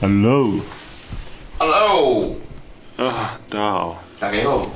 [0.00, 0.60] Hello。
[1.58, 2.36] Hello。
[2.96, 4.00] 啊，大家好。
[4.20, 4.70] 大家好。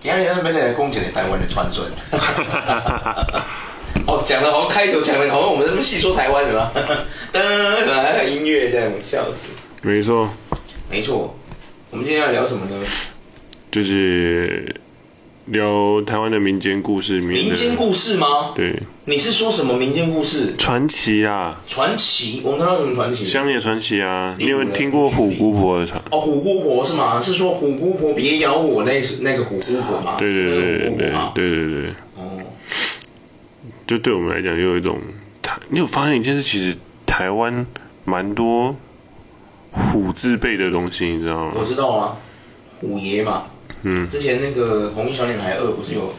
[0.00, 1.86] 今天咱们来讲一个台湾的传说。
[4.06, 6.70] 哦，讲的好像开头讲的好像我们这么细说台湾的吧？
[7.32, 7.40] 噔，
[8.02, 9.48] 还有音乐这样，笑死。
[9.80, 10.28] 没错。
[10.90, 11.34] 没错。
[11.90, 12.86] 我们今天要聊什么呢？
[13.70, 14.78] 就是。
[15.46, 17.20] 聊台湾的民间故事。
[17.20, 18.52] 民间故事吗？
[18.54, 18.82] 对。
[19.04, 20.56] 你是说什么民间故事？
[20.58, 21.62] 传奇啊。
[21.68, 23.26] 传奇，我们刚刚什么传奇？
[23.26, 26.02] 乡野传奇啊，你有听过虎姑婆的传？
[26.10, 27.20] 哦，虎姑婆是吗？
[27.20, 30.16] 是说虎姑婆别咬我那那个虎姑婆吗？
[30.18, 31.90] 对对对对对对对。
[32.16, 32.42] 哦。
[33.86, 34.98] 就对我们来讲，有一种
[35.42, 36.76] 台，你有发现一件事，其实
[37.06, 37.66] 台湾
[38.04, 38.74] 蛮多
[39.70, 41.52] 虎字辈的东西，你知道吗？
[41.54, 42.16] 我知道啊，
[42.80, 43.44] 虎爷嘛。
[43.82, 46.12] 嗯，之前那个《红衣小女孩二》不是有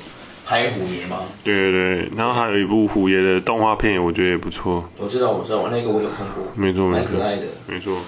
[0.45, 1.19] 拍虎爷吗？
[1.43, 4.87] 对对对，然后还有一部虎爷的动画片，我觉得也不错。
[4.97, 7.43] 我知道，我知道，我那个我有看过，没错没错，蛮可爱的。
[7.67, 7.99] 没错。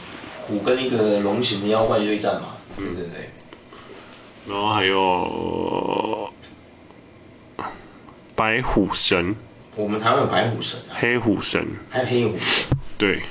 [0.48, 3.30] 虎跟一个龙形的妖怪对战嘛，对对对。
[4.48, 6.30] 然后还有
[8.36, 9.36] 白虎神。
[9.76, 10.80] 我们台湾有白虎神。
[10.90, 11.68] 黑虎神。
[11.90, 12.78] 还有黑虎神。
[12.98, 13.22] 对。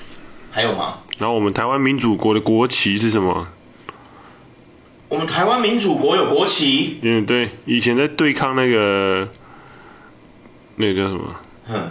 [0.51, 0.99] 还有吗？
[1.19, 3.49] 然后我们台湾民主国的国旗是什么？
[5.09, 6.99] 我们台湾民主国有国旗。
[7.03, 9.29] 嗯，对，以前在对抗那个，
[10.77, 11.35] 那个叫什么？
[11.67, 11.91] 哼，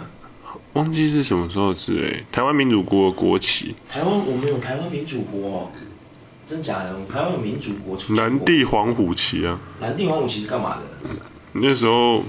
[0.74, 2.24] 忘记是什么时候是哎。
[2.30, 3.74] 台湾民主国国旗。
[3.88, 5.70] 台湾我们有台湾民主国哦，
[6.46, 6.92] 真假的？
[6.94, 8.14] 我们台湾有民主国出。
[8.14, 9.58] 蓝地黄虎旗啊。
[9.80, 11.10] 南地黄虎旗是干嘛的？
[11.54, 12.22] 那时候。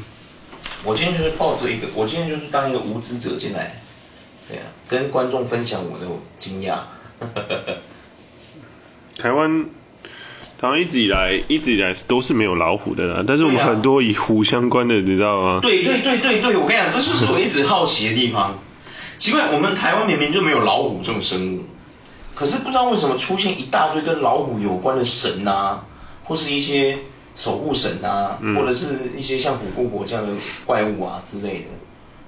[0.86, 3.82] 我今天就是抱着一个，我今天就是当一个无知者进来，
[4.48, 6.08] 对啊，跟观众分享我的
[6.40, 6.80] 惊讶。
[9.22, 9.66] 台湾。
[10.62, 15.60] 台湾一直以来一直以来都是没有老虎的啦，但是我们很多以虎相关的，你知道吗？
[15.62, 18.60] 对对对对对，我跟你讲，这就是我一直好奇的地方。
[19.18, 21.64] 奇怪，我们台湾明明就没有老虎这种生物，
[22.36, 25.86] 可是不知道为什么出现一大堆跟老虎有关的神啊，
[26.26, 26.98] 或是一些
[27.38, 30.34] 守护神啊，或者是一些像虎姑婆这样的
[30.66, 31.68] 怪物啊之类的。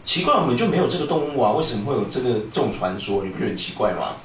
[0.06, 1.52] 奇怪，我们就没有这个动物啊？
[1.52, 3.24] 为什么会有这个这种传说？
[3.26, 4.16] 你不觉得很奇怪吗？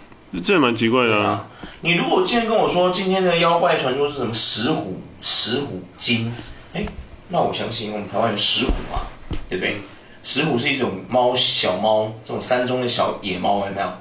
[0.45, 1.47] 这蛮奇怪的啊，
[1.81, 6.33] 你如果今天跟我说今天的妖怪传说是什么石虎、石虎精，
[6.75, 6.85] 哎，
[7.29, 9.07] 那我相信我们台湾有石虎嘛，
[9.49, 9.81] 对不对？
[10.23, 13.93] 石虎是一种猫，小猫，这种山中的小野猫，有没有？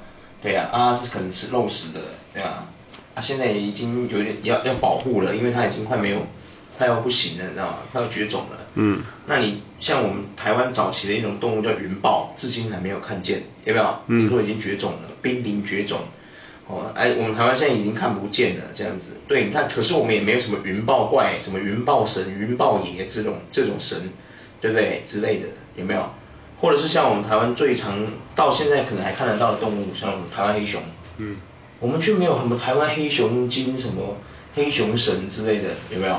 [0.42, 2.00] 对呀，啊，是可能吃肉食的，
[2.34, 2.66] 对啊，
[3.14, 6.26] 啊，现在已经有点要要保护了，因为它已经快没有，
[6.76, 7.76] 快要不行了，你知道吗？
[7.92, 8.65] 快要绝种了。
[8.76, 9.02] 嗯。
[9.26, 13.98] 那你像我们台湾早期的一种动物叫云豹，至今还没有看见，有没有？
[14.06, 15.98] 听说已经绝种了，濒临绝种。
[16.68, 19.20] 哦，哎，我们台湾现在已经看不见了，这样子。
[19.28, 24.10] 对，你看，可是我们也没有什么云豹怪、什么云豹神、云豹爷这种这种神，
[24.60, 25.02] 对不对？
[25.04, 26.10] 之类的，有没有？
[26.60, 30.80] 或者是像我们台湾最常到现在可能还看得到的动物，像我们台湾黑熊。
[31.18, 31.36] 嗯。
[31.78, 34.16] 我们却没有什么台湾黑熊精、什么
[34.54, 36.18] 黑熊神之类的，有没有？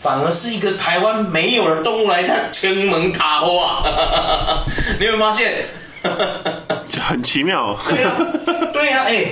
[0.00, 3.82] 反而是一个台湾没有的动物来看，青门塔花，
[5.00, 5.66] 你有没有发现？
[7.02, 7.76] 很奇妙。
[7.88, 8.18] 对呀、啊，
[8.72, 9.26] 对呀、啊，哎。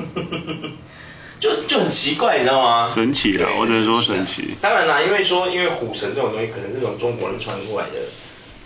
[1.40, 2.86] 就就很奇怪，你知道吗？
[2.92, 4.54] 神奇了，我只能说神奇。
[4.60, 7.94] 当然啦，因为说因为虎神这种东西，可能是从中国人传过来的。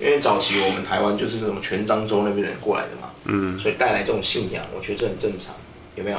[0.01, 5.55] 因为早期我们台湾就是这种全漳州那边人过来的嘛，嗯，所以带来这种信仰，我觉得这很正常，
[5.95, 6.19] 有没有？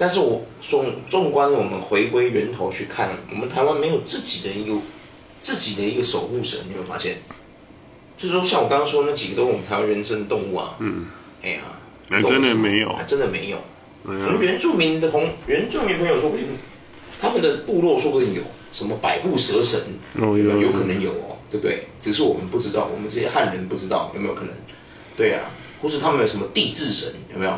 [0.00, 4.80] 但是我纵纵观我们回归源头去看，我们台湾没有自己的一个
[5.42, 7.18] 自己的一个守护神，你有没有发现？
[8.16, 11.04] 就是说像我刚刚说那几个都是我们台湾原生的动物啊，嗯，
[11.42, 11.60] 哎呀，
[12.08, 13.58] 还真的没有，还真的没有。
[14.40, 16.46] 原住民的同原住民朋友说不定，
[17.20, 18.40] 他们的部落说不定有
[18.72, 19.78] 什么百步蛇神，
[20.14, 21.88] 哦、有，有，有可能有哦，对不对？
[22.00, 24.54] 只是我们不知道，我们这些汉人不知道有没有可能？
[25.14, 25.42] 对啊，
[25.82, 27.52] 或是他们有什么地质神，有没有？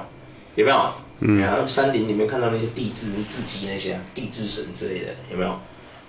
[0.56, 0.92] 有没有？
[1.24, 5.60] 嗯，然后山林里面看到那些地质字迹那些地质神之类的，有没有？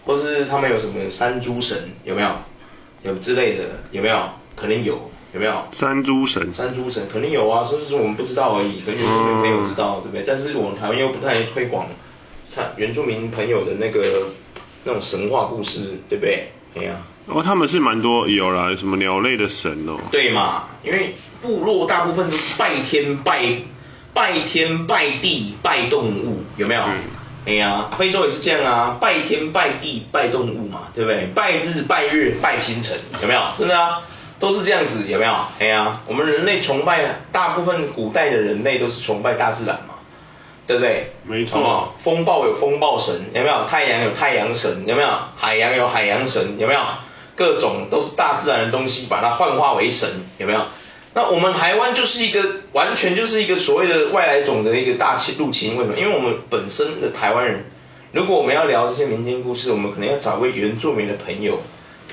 [0.05, 2.29] 或是他们有什么山猪神，有没有？
[3.03, 4.29] 有之类的，有没有？
[4.55, 5.09] 可能有。
[5.33, 6.53] 有没有山猪神？
[6.53, 10.23] 山猪神肯定有啊，只是说我们不知道而已，可能原住民朋友知道，对不对？
[10.27, 11.87] 但是我们台湾又不太推广，
[12.47, 14.27] 像原住民朋友的那个
[14.83, 16.49] 那种神话故事，对不对？
[16.75, 17.33] 对呀、啊。
[17.33, 19.97] 哦，他们是蛮多有啦，什么鸟类的神哦。
[20.11, 23.43] 对嘛，因为部落大部分都是拜天拜
[24.13, 26.81] 拜天拜地拜动物，有没有？
[26.83, 26.99] 嗯。
[27.45, 31.25] 哎呀，非洲也是这样啊，拜天拜地拜动物嘛，对不对？
[31.35, 33.41] 拜日拜月拜星辰，有没有？
[33.57, 34.01] 真的啊。
[34.39, 35.33] 都是这样子，有没有？
[35.59, 39.95] 哎呀，我们人类崇拜，大部分古代的人类都是崇拜大自然嘛，
[40.67, 41.13] 对不对？
[41.23, 41.93] 没错。
[41.97, 43.65] 风暴有风暴神，有没有？
[43.69, 45.09] 太阳有太阳神，有没有？
[45.37, 46.79] 海洋有海洋神，有没有？
[47.35, 50.59] 各种都是大自然的东西，把它幻化为神，有没有？
[51.15, 55.97] 那我们台湾就是一个完全就是一个所谓的外来种的一个大侵入侵，为什么？
[55.97, 57.65] 因为我们本身的台湾人，
[58.11, 61.61] 如果我们要聊这些民间故事，我们可能要找位原住民的朋友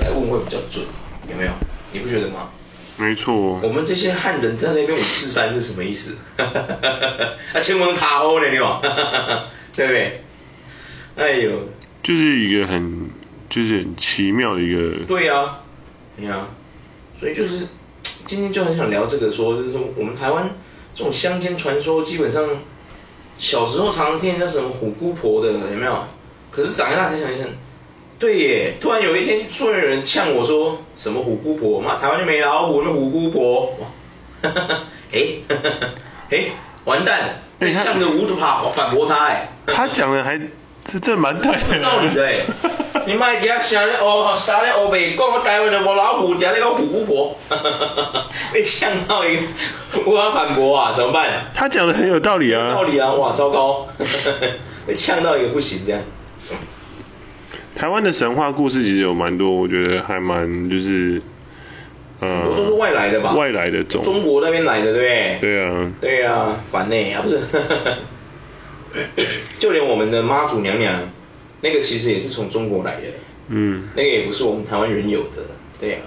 [0.01, 0.85] 来问会比较准，
[1.31, 1.53] 有没有？
[1.93, 2.51] 你不觉得吗？
[2.99, 3.59] 没错。
[3.63, 6.19] 我们这些汉人在那边五四三是什么意思？
[6.37, 8.83] 啊，前门卡欧的，你往，
[9.75, 10.23] 对不对？
[11.17, 11.69] 哎呦，
[12.03, 13.11] 就是一个很，
[13.49, 15.05] 就是很奇妙的一个。
[15.07, 15.61] 对呀、啊，
[16.19, 16.49] 对呀、啊，
[17.19, 17.67] 所以就是
[18.27, 20.51] 今天就很想聊这个说，说就是说我们台湾
[20.95, 22.49] 这种乡间传说，基本上
[23.39, 26.05] 小时候常常听人家什么虎姑婆的，有没有？
[26.51, 27.47] 可是长大才想一想。
[28.19, 33.87] 对耶，突然有一天，突然有人呛我说什么虎姑婆，妈，台湾就没老虎，那虎姑婆，哇
[34.43, 34.85] 哈哈哈，
[35.49, 35.89] 哈，
[36.31, 36.45] 哎，
[36.85, 39.49] 完蛋，被呛的无法反驳他哎。
[39.67, 40.39] 他讲的还
[40.85, 41.83] 这这蛮对的。
[41.83, 42.45] 道理的哎，
[43.07, 47.39] 你妈底下咧哦，啥咧欧北讲台湾的无老虎，底下咧讲虎姑婆，
[48.53, 49.43] 被呛到一个
[50.07, 51.51] 无法反驳啊，怎么办？
[51.55, 52.75] 他讲的很有道理啊。
[52.75, 53.87] 道理啊，哇，糟糕，
[54.87, 56.01] 被呛到一个不行这样。
[57.77, 61.23] 台湾的神话故事其实有蛮多，我觉得还蛮就是，
[62.21, 63.33] 呃，都是外来的吧？
[63.35, 65.39] 外来的种，中国那边来的，对不对？
[65.41, 65.93] 对啊。
[66.01, 67.41] 对啊，烦呢啊，不是，
[69.59, 71.11] 就连我们的妈祖娘娘，
[71.61, 73.07] 那个其实也是从中国来的，
[73.49, 75.45] 嗯，那个也不是我们台湾人有的，
[75.79, 76.01] 对啊。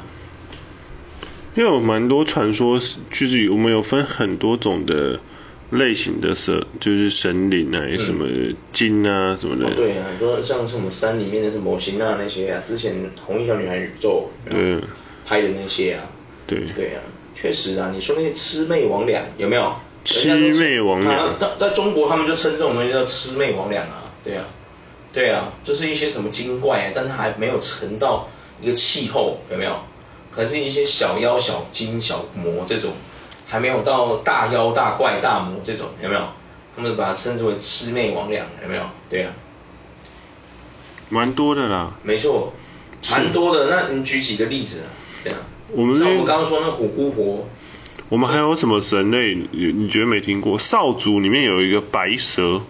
[1.55, 2.79] 因为有蛮多传说，
[3.11, 5.19] 就是我们有分很多种的。
[5.71, 8.27] 类型的神就是神灵啊，什么
[8.71, 9.65] 精啊什么的。
[9.65, 12.93] 哦，对啊，你说像什么山里面的什么魔神啊那些啊，之前
[13.25, 14.77] 红衣小女孩宇宙对
[15.25, 16.03] 拍的那些啊。
[16.45, 16.59] 对。
[16.75, 17.01] 对啊，
[17.33, 19.73] 确实啊，你说那些魑魅魍魉有没有？
[20.05, 21.37] 魑魅魍魉。
[21.39, 24.45] 在在中国他们就称这种东西叫魑魅魍魉啊，对啊，
[25.13, 28.27] 对啊，就是一些什么精怪啊，但它还没有成到
[28.61, 29.79] 一个气候，有没有？
[30.31, 32.91] 可能是一些小妖小精小魔这种。
[33.45, 36.21] 还没有到大妖大怪大魔这种，有没有？
[36.75, 38.83] 他们把它称之为魑魅魍魉，有没有？
[39.09, 39.33] 对啊，
[41.09, 41.91] 蛮多的啦。
[42.01, 42.51] 没错，
[43.11, 43.67] 蛮多的。
[43.69, 44.89] 那你举几个例子啊？
[45.23, 45.39] 对啊。
[45.69, 47.47] 我们像我们刚刚说那虎姑婆。
[48.13, 49.33] 我们还有什么神类？
[49.33, 50.59] 你你觉得没听过？
[50.59, 52.61] 少族里面有一个白蛇，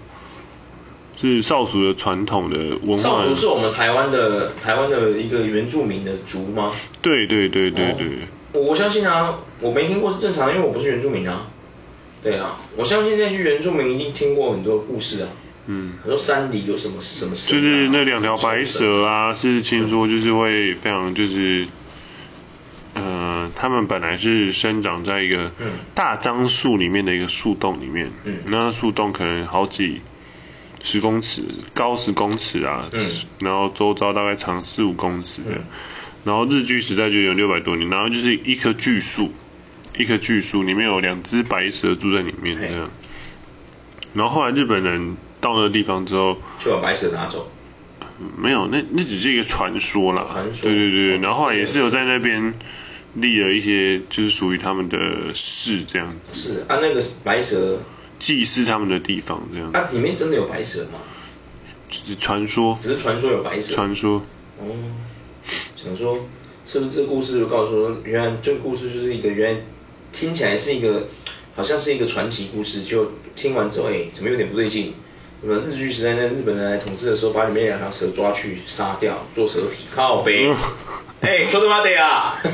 [1.17, 3.03] 是少族的传统的文化。
[3.03, 6.71] 少族是我们台湾的台湾的一个原住民的族吗？
[7.01, 8.07] 对对对对对。
[8.07, 8.09] 哦
[8.53, 11.47] 我我相信啊，我没听过是正常的，因为我不是原住民啊。
[12.21, 15.27] 对啊，我相信那些原住民一定听过很多故事啊。
[15.67, 15.95] 嗯。
[16.03, 17.61] 很多山里有什么什么神啊。
[17.61, 21.67] 就是那两条白蛇啊，是听说就是会非常就是，
[22.93, 25.51] 呃，他们本来是生长在一个
[25.95, 28.11] 大樟树里面的一个树洞里面。
[28.23, 28.39] 嗯。
[28.47, 30.01] 那树洞可能好几
[30.83, 31.43] 十公尺，
[31.73, 32.89] 高十公尺啊。
[32.91, 33.01] 嗯。
[33.39, 35.51] 然后周遭大概长四五公尺的。
[35.51, 35.63] 嗯。
[36.23, 39.31] 然后日据时代就有六百多年，然后就是一棵巨树，
[39.97, 42.89] 一棵巨树里面有两只白蛇住在里面这样。
[44.13, 47.51] 然后后来日本人到那个地方之后，就把白蛇拿走。
[48.37, 50.27] 没有，那那只是一个传说啦。
[50.31, 50.69] 传说。
[50.69, 52.53] 对对对，然后后来也是有在那边
[53.13, 56.33] 立了一些就是属于他们的寺这样子。
[56.33, 57.79] 是啊，那个白蛇。
[58.19, 59.71] 祭祀他们的地方这样。
[59.73, 60.99] 啊，里面真的有白蛇吗？
[61.89, 62.77] 只是传说。
[62.79, 63.73] 只是传说有白蛇。
[63.73, 64.23] 传说。
[64.59, 64.65] 哦。
[65.75, 66.25] 想说，
[66.65, 69.61] 是不是这个故事就告诉说，原来这个故事就是一个原来
[70.13, 71.07] 听起来是一个，
[71.55, 74.93] 好像是一个传奇故事，就听完之后，哎，怎么有点不对劲？
[75.45, 80.49] 什么日据时代那日本人来统治的时候，把里面两条蛇抓去杀掉，做蛇皮，靠北。
[81.19, 82.39] 哎，说他妈的啊！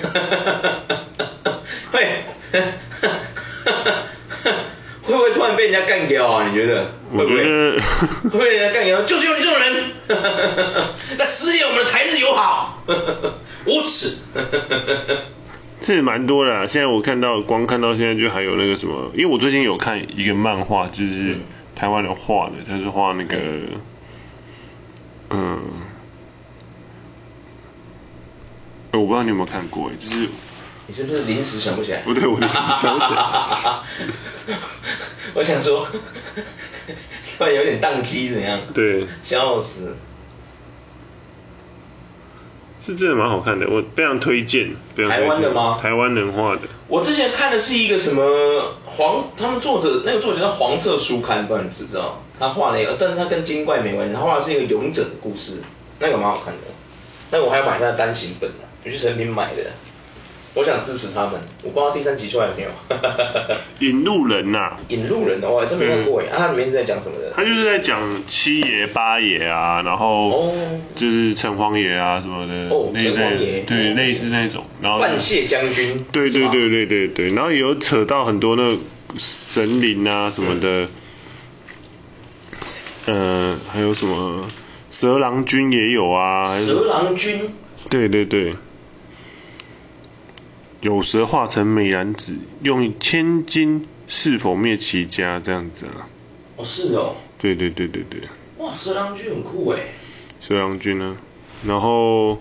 [1.93, 2.23] 会，
[5.03, 6.47] 会不会突然被人家干掉啊？
[6.49, 6.87] 你觉得？
[7.15, 7.43] 会不会？
[7.43, 7.79] 会
[8.23, 9.03] 不会被人家干掉？
[9.03, 9.91] 就是有你这种人，
[11.15, 12.83] 在撕裂我们的台日友好，
[13.67, 14.17] 无耻。
[15.81, 21.37] 这也蛮多的啊，现在我看到，光看到现在就还有那个什么，因为我最近有看一个漫画，就是
[21.79, 23.37] 台湾人画的，他是画那个，
[25.29, 25.61] 嗯，
[28.91, 30.27] 我不知道你有没有看过，就是。
[30.87, 32.01] 你是不是临时想不起来？
[32.01, 33.79] 不对，我临时想不起来。
[35.35, 35.87] 我想说，
[37.37, 38.59] 突然有点宕机，怎样？
[38.73, 39.05] 对。
[39.21, 39.95] 笑死。
[42.89, 44.75] 是真的蛮好看的，我非常推荐。
[44.95, 45.77] 台湾的吗？
[45.79, 46.61] 台湾人画的。
[46.87, 52.23] 我之前看的是一个什么黄，他们作者那个作者叫黄色书刊，不知道你知不知道？
[52.39, 55.61] 他画了一个，但是他跟精怪没关系，他画的是一个勇者的故事，
[55.99, 56.61] 那个蛮好看的。
[57.29, 59.69] 那个我还要买他的单行本呢，我去成品买的。
[60.55, 62.69] 我想支持他们，我不知道第三集出来没有。
[63.79, 64.77] 引路人呐、啊。
[64.89, 66.25] 引路人的话，真没看过哎。
[66.25, 67.31] 啊，它里面是在讲什么的？
[67.35, 70.51] 他就是在讲七爷八爷啊，然后
[70.95, 72.75] 就是城隍爷啊什么的。
[72.75, 73.61] 哦，城隍爷。
[73.61, 74.65] 对，类似那种。
[74.81, 74.99] 然后。
[74.99, 75.97] 范谢将军。
[76.11, 78.77] 对对对对对对，然后也有扯到很多那
[79.17, 80.87] 神灵啊什么的。
[83.05, 84.47] 嗯、呃，还有什么
[84.91, 86.59] 蛇郎君也有啊。
[86.59, 87.53] 蛇郎君。
[87.89, 88.55] 对对对。
[90.81, 96.07] 有蛇化成美男子，用千金是否灭其家这样子啊？
[96.57, 97.15] 哦，是哦。
[97.37, 98.21] 对对对对对。
[98.57, 99.79] 哇，蛇郎君很酷哎。
[100.39, 101.17] 蛇郎君呢？
[101.65, 102.39] 然后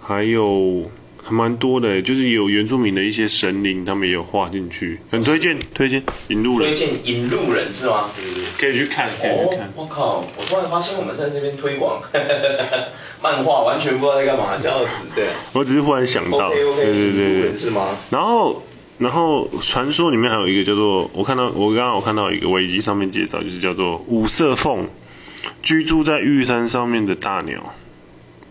[0.00, 0.90] 还有
[1.28, 6.70] 还蛮多的，就是有原住民的一些神灵，他们也有画进去，很推荐推荐引路人。
[6.70, 8.08] 推荐引路人是吗？
[8.16, 8.44] 对对对。
[8.58, 9.70] 可以去看，可以去看。
[9.76, 10.24] 我、哦、靠！
[10.38, 12.00] 我突然发现我们在这边推广
[13.20, 15.08] 漫画，完全不知道在干嘛，笑死！
[15.14, 15.26] 对。
[15.52, 16.48] 我只是忽然想到。
[16.48, 17.56] 对对对对。
[17.56, 17.94] 是吗？
[18.08, 18.62] 然后
[18.96, 24.86] 然后传说里面还有一个叫做，我看到我刚刚我看到一个维基上面介绍，就是叫做五色凤，
[25.62, 27.74] 居住在玉山上面的大鸟。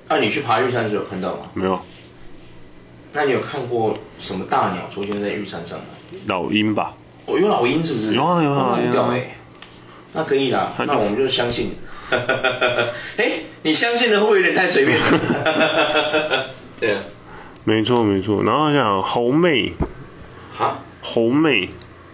[0.10, 1.50] 那、啊、你去爬玉山的时候有看到吗？
[1.56, 1.82] 没有。
[3.14, 5.86] 那你有看过什么大鸟出现在玉山上吗？
[6.28, 6.96] 老鹰吧。
[7.26, 8.14] 哦，有老鹰是不是？
[8.14, 9.14] 有啊有啊有啊。
[10.14, 11.72] 那可以啦，那我们就相信。
[12.10, 12.18] 哎、
[13.18, 16.46] 欸，你相信的会不会有点太随便了？
[16.80, 17.00] 对啊。
[17.66, 19.74] 没错没错，然后像猴妹。
[20.54, 20.80] 哈？
[21.02, 21.70] 猴妹，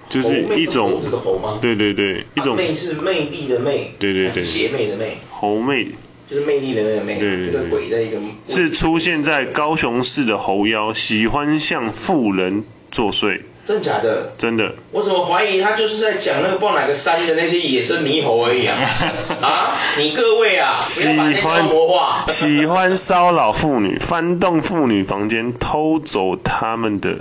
[0.09, 0.91] 就是一种。
[0.93, 1.59] 猴子的猴吗？
[1.61, 2.55] 对对对，一种。
[2.55, 3.93] 妹是魅力的魅。
[3.99, 4.43] 对对对。
[4.43, 5.19] 邪魅的魅。
[5.29, 5.89] 猴妹。
[6.33, 7.19] 就是魅力的那个魅。
[7.19, 7.47] 对对对。
[7.47, 8.17] 一个鬼在一个。
[8.47, 13.41] 是出现在高雄市的猴妖，喜欢向妇人作祟。
[13.65, 14.33] 真假的？
[14.37, 14.75] 真的。
[14.91, 18.77] 我怎么怀疑他就是在讲那个不知道哪个山的那些野生猕猴而已啊？
[19.41, 19.77] 啊？
[19.97, 22.25] 你各位啊，不要把那个魔化。
[22.27, 27.19] 喜欢骚扰妇女，翻动妇女房间，偷走他们的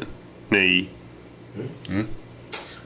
[0.48, 0.86] 内衣。
[1.56, 2.06] 嗯嗯。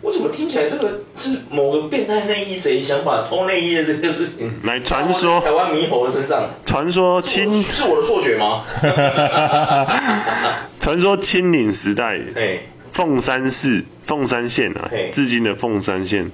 [0.06, 4.52] 我怎么听起来这个是某个变态内衣贼想把偷内衣的这个事情？
[4.62, 5.40] 来传说。
[5.40, 6.48] 台湾猕猴的身上。
[6.64, 7.60] 传说清。
[7.60, 8.62] 是我的错觉吗？
[10.78, 12.20] 传说清领时代。
[12.36, 12.58] 哎。
[12.92, 16.30] 凤山市凤山县啊，至今的凤山县，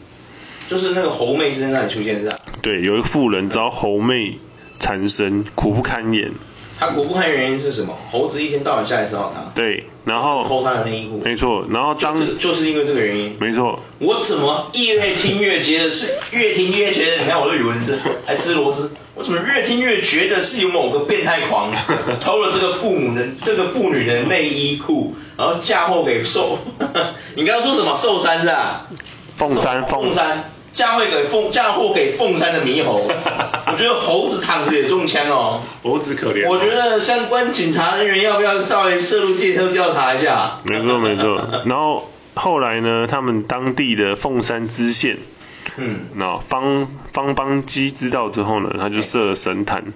[0.69, 2.37] 就是那个猴妹是在那里出现是吧？
[2.61, 4.39] 对，有一个妇人遭猴妹
[4.83, 6.33] 缠身，苦不堪言。
[6.79, 7.97] 他苦不堪言原因是什么？
[8.11, 9.53] 猴子一天到晚下来骚扰他。
[9.55, 11.23] 对，然后偷他的内衣裤。
[11.25, 13.37] 没错，然后当就，就是因为这个原因。
[13.39, 13.79] 没错。
[14.01, 21.73] 我怎么越听越觉得是越听越觉得，你看我的语文是还吃螺丝，我怎么越听越觉得是有某个变态狂
[22.21, 25.15] 偷了这个父母的这个妇女的内衣裤。
[25.35, 26.59] 然后嫁祸给寿，
[27.37, 28.87] 你刚刚说什么寿山是吧？
[29.37, 33.09] 凤山凤山嫁祸给凤嫁祸给凤山的猕猴，
[33.73, 35.63] 我觉得猴子躺着也中枪哦。
[35.83, 36.49] 猴子可怜。
[36.49, 40.61] 我觉得相关警察人员要不要稍微涉入界头调查一下？
[40.65, 41.63] 没错没错。
[41.67, 45.19] 然后后来呢，他们当地的凤山知县，
[45.77, 49.93] 嗯，那方方邦基知道之后呢，他就设了神坛，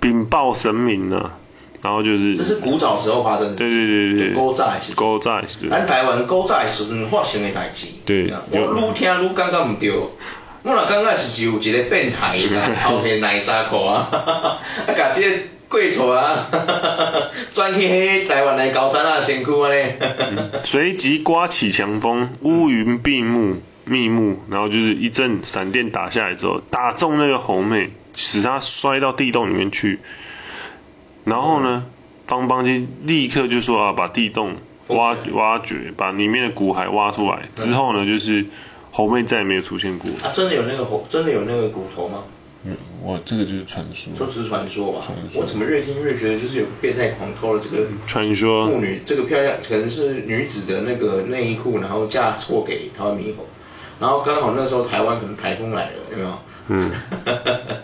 [0.00, 1.32] 禀报神明呢。
[1.82, 9.90] 然后就是，这是古早时候发生的，对对对对，古早的时，古早的时，咱台湾古早的时阵发生的代志，对，我愈听愈感觉唔对，
[10.62, 14.08] 我若感觉是是有一个变态啦， 后天奶纱裤啊，
[14.86, 15.36] 啊，甲这个
[15.68, 16.46] 贵厝啊，
[17.52, 19.92] 转去迄台湾的高山啊身躯安尼，
[20.64, 29.98] 随即刮起强风，乌云闭目密目，然后就是一阵闪电打下来之后，打中那个猴妹，使她摔到地洞里面去。
[31.24, 31.86] 然后呢，
[32.26, 34.56] 方邦基立刻就说啊，把地洞
[34.88, 37.42] 挖挖掘，把里面的骨骸挖出来。
[37.56, 38.46] 之后呢，就是
[38.90, 40.10] 猴妹再也没有出现过。
[40.22, 42.24] 啊，真的有那个猴，真的有那个骨头吗？
[42.64, 44.12] 嗯，哇，这个就是传说。
[44.16, 45.00] 说只是传说吧。
[45.06, 45.40] 传说。
[45.40, 53.46] 我怎么越听越觉得就是有个变态狂偷了这个传说妇女这个漂亮可能是女子的那个内衣裤，然后嫁错给台湾猕猴，
[53.98, 56.38] 然后刚好那时候台湾可能台风来了，有没有？
[56.68, 56.90] 嗯。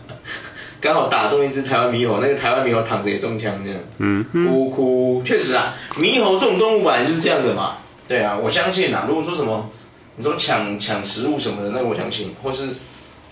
[0.78, 9.70] 刚好打中一只台湾猕猴，那个台湾猕猴躺着也中枪，这样，嗯，哭哭，确实啊，猕猴这种动物本来就是这样的嘛，对啊，我相信啊，如果说什么，
[10.16, 12.70] 你说抢抢食物什么的，那个我相信，或是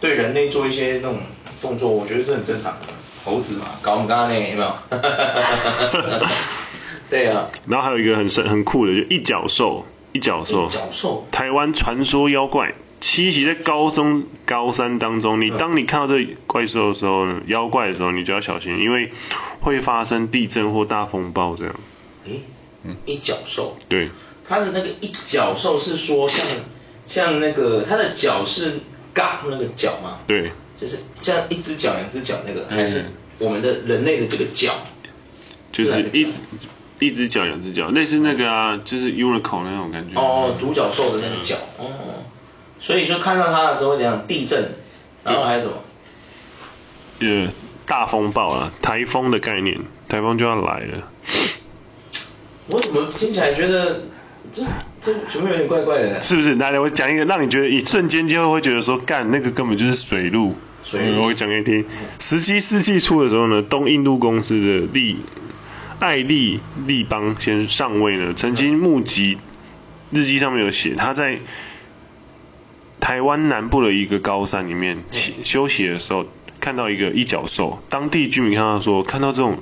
[0.00, 1.18] 对人类做一些那种
[1.62, 2.86] 动作，我觉得是很正常的，
[3.24, 4.34] 猴子嘛，搞不搞呢？
[4.34, 4.74] 有没有？
[7.08, 7.48] 对啊。
[7.68, 12.74] 然后还有一个很神很酷的，就一角兽，一角兽，一角兽，台湾传说妖怪。
[13.00, 19.10] 七夕在高中高三当中，你当你看到这怪兽的时候呢，妖怪的时候，你就要小心，因为
[19.60, 21.74] 会发生地震或大风暴这样。
[22.26, 22.40] 诶，
[22.82, 23.76] 嗯，一角兽。
[23.90, 24.08] 对。
[24.46, 26.44] 它的那个一角兽是说像
[27.06, 28.80] 像那个它的脚是
[29.12, 30.18] 嘎那个脚吗？
[30.26, 30.52] 对。
[30.76, 33.04] 就是像一只脚两只脚那个，还是
[33.38, 34.74] 我们的人类的这个脚？
[35.70, 36.28] 就是一
[36.98, 40.20] 一只脚两只脚，类似那个啊，就是 Unicorn 那种感觉。
[40.20, 42.24] 哦，独角兽的那个脚，哦，
[42.80, 44.72] 所以说看到它的时候讲地震，
[45.22, 45.74] 然后还有什么？
[47.20, 47.48] 呃，
[47.86, 51.10] 大风暴啊，台风的概念，台风就要来了。
[52.66, 54.02] 我怎么听起来觉得
[54.52, 54.62] 这
[55.00, 56.20] 这前面有点怪怪的？
[56.20, 56.54] 是不是？
[56.54, 60.54] 来来，我讲一个，让你觉得一瞬间就会觉得说，干那个根本就是水路。
[60.82, 61.24] 水路。
[61.24, 61.84] 我讲给你听。
[62.20, 65.16] 十七世纪初的时候呢，东印度公司的利
[65.98, 69.38] 艾利利邦先上位呢，曾经募集
[70.10, 71.38] 日记上面有写，他在
[73.00, 76.26] 台湾南部的一个高山里面休息的时候，
[76.60, 77.82] 看到一个一角兽。
[77.88, 79.58] 当地居民看到说，看到这种。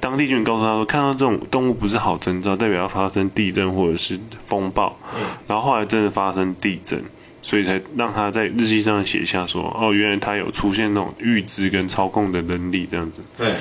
[0.00, 4.98] 当地居民告诉他说，看到这种动物不是好征兆，代表要发生地震或者是风暴。
[5.14, 5.22] 嗯。
[5.48, 7.04] 然后后来真的发生地震，
[7.42, 13.20] 所以才让他在日记上写下说，哦，原来他有出现那种预知跟操控的能力这样子。
[13.36, 13.54] 对。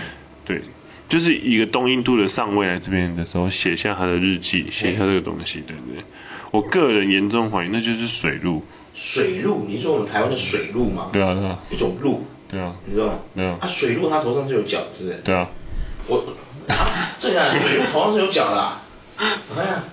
[0.46, 0.62] 对，
[1.10, 6.04] 就是一个东印度的上尉来这边的时候写下他的日记，写下这个东西，对不对？
[6.52, 8.64] 我个人严重怀疑那就是水路。
[8.94, 9.66] 水路？
[9.68, 11.10] 你说我们台湾的水路吗？
[11.12, 11.60] 对啊，对啊。
[11.72, 12.26] 一种路。
[12.48, 12.76] 对啊。
[12.86, 13.14] 你知道吗？
[13.36, 13.58] 对啊。
[13.60, 15.18] 啊，水路它头上是有角，是不是？
[15.24, 15.50] 对啊。
[16.08, 16.24] 我
[16.68, 18.60] 啊，这下 水鹿头上是有脚的，
[19.18, 19.84] 啊，我看下，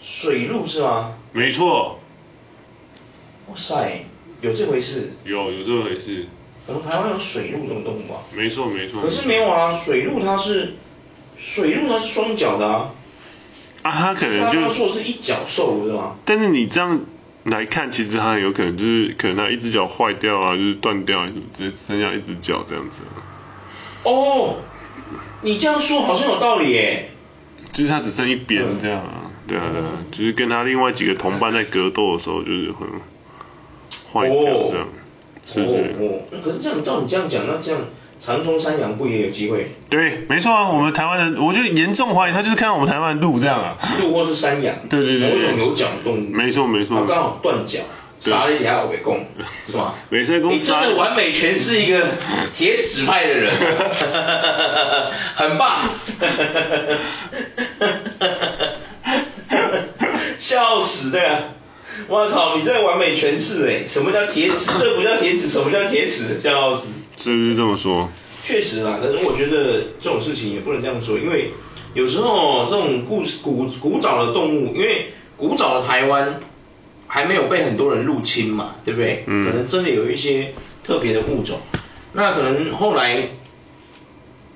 [0.00, 1.14] 水鹿是吗？
[1.32, 1.98] 没错。
[3.48, 4.04] 哇塞，
[4.40, 5.12] 有这回事？
[5.24, 6.26] 有有这回事。
[6.66, 8.20] 我们台湾有水鹿这种动物吗？
[8.32, 9.02] 没错没错。
[9.02, 10.74] 可是没有啊，水鹿它是，
[11.36, 12.90] 水鹿它是双脚的啊。
[13.82, 14.60] 啊，它可能就。
[14.60, 16.14] 他说的是一脚兽，是吗？
[16.24, 17.00] 但是你这样
[17.44, 23.02] 来看，其实它有可能就是可能它一只脚坏掉啊，就是断掉，什么直接剩下一只脚这样子。
[24.04, 24.56] 哦，
[25.42, 27.10] 你这样说好像有道理耶。
[27.72, 32.86] 就是他只剩一边这样啊，对啊对啊，就是跟他另外几个同伴在格斗的时候，就是会
[34.12, 34.88] 坏掉这样，
[35.46, 35.76] 是不是？
[35.98, 37.80] 哦，那可是这样照你这样讲，那这样
[38.20, 39.70] 长鬃山羊不也有机会？
[39.88, 43.78] 对，没错啊，我们台湾人，我就严重怀疑他就是看到我们台湾鹿这样啊。
[43.98, 44.76] 鹿或是山羊。
[44.90, 45.30] 对对对。
[45.30, 46.28] 某一种有角的动物。
[46.30, 47.00] 没错没错。
[47.00, 47.80] 它刚好断脚。
[48.24, 49.26] 啥的也要给供，
[49.66, 49.94] 是吧？
[50.08, 52.06] 美赛公，你真的完美诠释一个
[52.54, 53.52] 铁齿派的人，
[55.34, 55.88] 很棒，
[60.38, 61.40] 笑死对啊！
[62.08, 64.70] 我靠，你这完美诠释哎，什么叫铁齿？
[64.80, 66.40] 这不叫铁齿，什么叫铁齿？
[66.42, 66.92] 笑死！
[67.18, 68.08] 是不是这么说？
[68.44, 71.52] 确实啦，可是我觉得这种事情也不能这样说，因为
[71.94, 76.40] 有时候这种古古古早的动物，因为古早的台湾。
[77.14, 79.22] 还没有被很多人入侵嘛，对不对？
[79.26, 79.44] 嗯。
[79.44, 81.60] 可能真的有一些特别的物种，
[82.14, 83.28] 那可能后来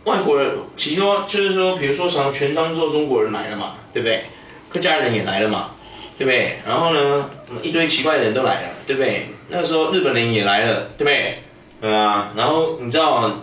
[0.04, 4.22] 外国人，其实就是说，比如说从全章之后中国人来了嘛，对不对？
[4.70, 5.72] 客家人也来了嘛，
[6.16, 6.56] 对不对？
[6.66, 7.28] 然后呢，
[7.62, 9.26] 一堆奇怪的人都来了，对不对？
[9.50, 11.42] 那个时候日本人也来了，对不对？
[11.82, 13.42] 对啊，然后你知道。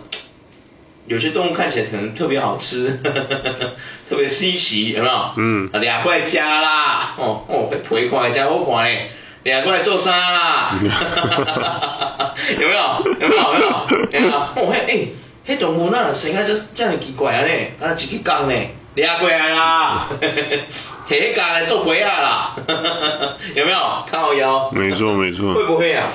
[1.06, 3.70] 有些动物看起来可能特别好吃，呵呵呵
[4.08, 5.30] 特别稀奇，有没有？
[5.36, 5.68] 嗯。
[5.74, 9.10] 俩过来加啦，哦哦，皮块加好看嘞，
[9.42, 10.70] 两块做啥啦？
[10.70, 12.80] 哈哈哈有没有？
[13.20, 13.42] 有没有？
[13.54, 13.86] 有没有？
[14.12, 14.34] 有没有？
[14.34, 15.08] 哦嘿，哎，
[15.46, 20.58] 那动物那生下就这样奇怪啊嘞，啊一个缸嘞，两块啦，呵呵呵，
[21.06, 22.56] 提一缸来做皮啊啦，
[23.54, 23.78] 有没有？
[24.10, 24.70] 看好腰。
[24.72, 25.52] 没错没错。
[25.52, 26.08] 会不会啊？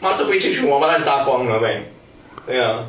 [0.00, 1.92] 妈都被这群王八蛋杀光了呗。
[2.44, 2.86] 对啊。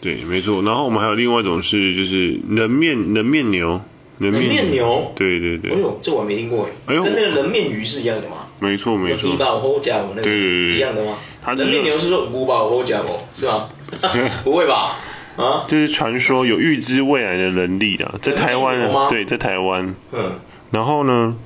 [0.00, 0.62] 对，没错。
[0.62, 3.80] 然后我们还有另外一种是，就是人面人面牛，
[4.18, 5.12] 人面，牛。
[5.16, 5.72] 对对对。
[5.72, 6.94] 哎呦，这我还没听过哎。
[6.94, 8.48] 呦跟那个人面鱼是一样的吗？
[8.60, 9.32] 没错没错。
[9.32, 10.22] 五宝好家伙那个。
[10.22, 10.76] 对对对。
[10.76, 11.16] 一样的吗？
[11.56, 13.68] 人面牛是说五宝好家伙是吗？
[14.44, 14.96] 不会吧？
[15.36, 15.64] 啊？
[15.66, 19.08] 就是传说有预知未来的能力的，在台湾。
[19.08, 19.94] 对，在台湾。
[20.12, 20.32] 嗯。
[20.70, 21.36] 然后呢？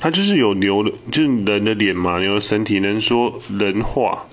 [0.00, 4.26] 它就是有牛的，就是人的脸嘛，牛的身体能说人话，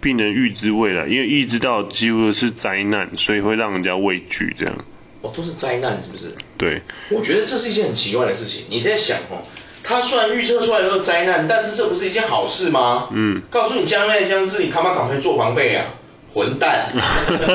[0.00, 4.84] 并能预知未来，因为预知到几乎是灾难，所以会让人家畏惧这样。
[5.22, 6.36] 哦，都是灾难是不是？
[6.58, 6.82] 对。
[7.08, 8.66] 我觉得这是一件很奇怪的事情。
[8.68, 9.42] 你在想哦，
[9.82, 13.08] 它虽然预测出来都是灾难，但是这不是一件好事吗？
[13.12, 13.40] 嗯。
[13.50, 15.94] 告诉你将来将至，你他妈赶快做防备啊！
[16.36, 16.92] 混蛋！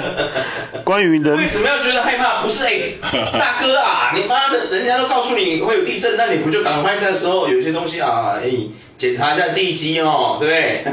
[0.83, 2.41] 关于人为什么要觉得害怕？
[2.41, 2.97] 不是哎、欸，
[3.37, 10.83] 大哥啊，你妈的，人家都告诉你会有地震，那你不就赶快那时候有些东西啊，哎、欸，检查一下地基哦，对不对？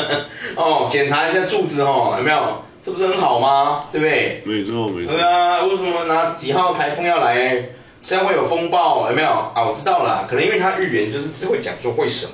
[0.56, 2.64] 哦，检查一下柱子哦，有没有？
[2.82, 3.84] 这不是很好吗？
[3.92, 4.42] 对不对？
[4.46, 5.12] 没错没错。
[5.12, 7.64] 对啊，为什么拿几号台风要来？
[8.00, 9.28] 现在会有风暴，有没有？
[9.28, 12.32] 啊，我知道了，可能因为他预言就是只会讲说会什么，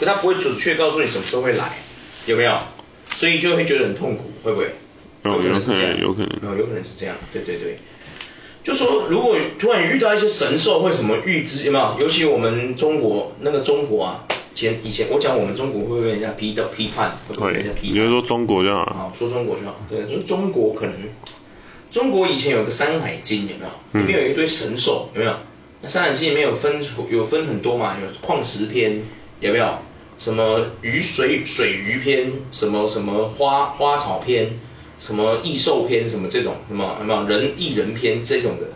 [0.00, 1.66] 可他不会准确告诉你什么时候会来，
[2.26, 2.58] 有没有？
[3.22, 4.66] 所以就会觉得很痛苦，会不会？
[5.22, 6.40] 有可能是这样，有可能。
[6.42, 7.78] 有有可能是这样，对对对。
[8.64, 12.00] 就说如果突然遇到一些神兽，会什么预知有没有？
[12.00, 14.24] 尤其我们中国那个中国啊，
[14.56, 17.12] 前以前我讲我们中国会不会被人家批的批判？
[17.28, 17.94] 会不会被人家批判？
[17.94, 18.84] 你就说中国就好。
[18.86, 19.76] 好，说中国就好。
[19.88, 20.94] 对，就是中国可能
[21.92, 24.00] 中国以前有个《山海经》，有没有？
[24.00, 25.36] 里面有一堆神兽，有没有？
[25.80, 29.00] 那《山海经》里面有分有分很多嘛，有矿石篇，
[29.38, 29.78] 有没有？
[30.22, 34.52] 什么鱼水水鱼篇，什么什么花花草篇，
[35.00, 38.68] 什么异兽篇，什么这种，什么有没有人异人篇这种的？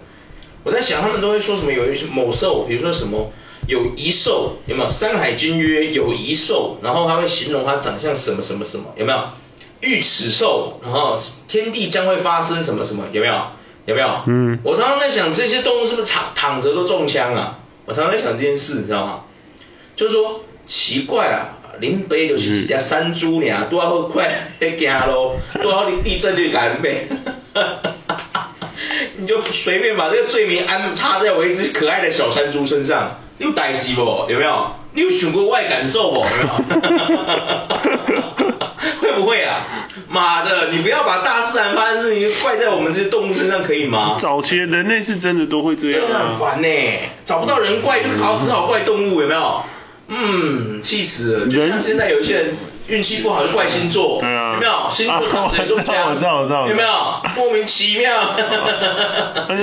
[0.65, 1.71] 我在想，他们都会说什么？
[1.71, 3.31] 有一些某兽，比如说什么
[3.69, 4.91] 有一兽，有没有？
[4.93, 9.19] 《山海经》曰有一兽，然后他会形容它长相什么什么什么，有没有？
[9.83, 13.35] 欲此兽，然后天地将会发生什么什么，有没有？
[13.85, 14.09] 有没有？
[14.27, 14.59] 嗯。
[14.65, 17.61] 我常常在想，这些动物是不是躺躺着都中枪啊？
[17.85, 19.21] 我常常在想这件事，你知道吗？
[19.95, 20.41] 就是说。
[20.67, 24.29] 奇怪啊，林北就是一只山猪尔，拄好快
[24.61, 27.07] 在 行路，拄好你地震率感呗，
[29.17, 34.27] 你就随便把这个罪名安插在我一只可爱的小山猪身上，你有代志不？
[34.29, 34.75] 有没有？
[34.93, 36.21] 你有想过外感受不？
[36.21, 36.49] 有没有？
[39.01, 39.67] 会不会啊？
[40.09, 44.17] 妈的，你不要把大自然发生事情怪在我们这些动物身上，可以吗？
[44.19, 46.31] 早期人类是真的都会这样啊。
[46.31, 46.69] 很烦呢，
[47.25, 49.63] 找不到人怪就好，只好怪动物，有没有？
[50.09, 51.49] 嗯，气死了！
[51.49, 52.57] 就像现在有一些人
[52.89, 54.89] 运气不好就怪星座，对啊，有没有？
[54.91, 56.15] 星座躺着也中枪，
[56.69, 56.89] 有没有？
[57.37, 58.35] 莫名其妙，
[59.49, 59.55] 有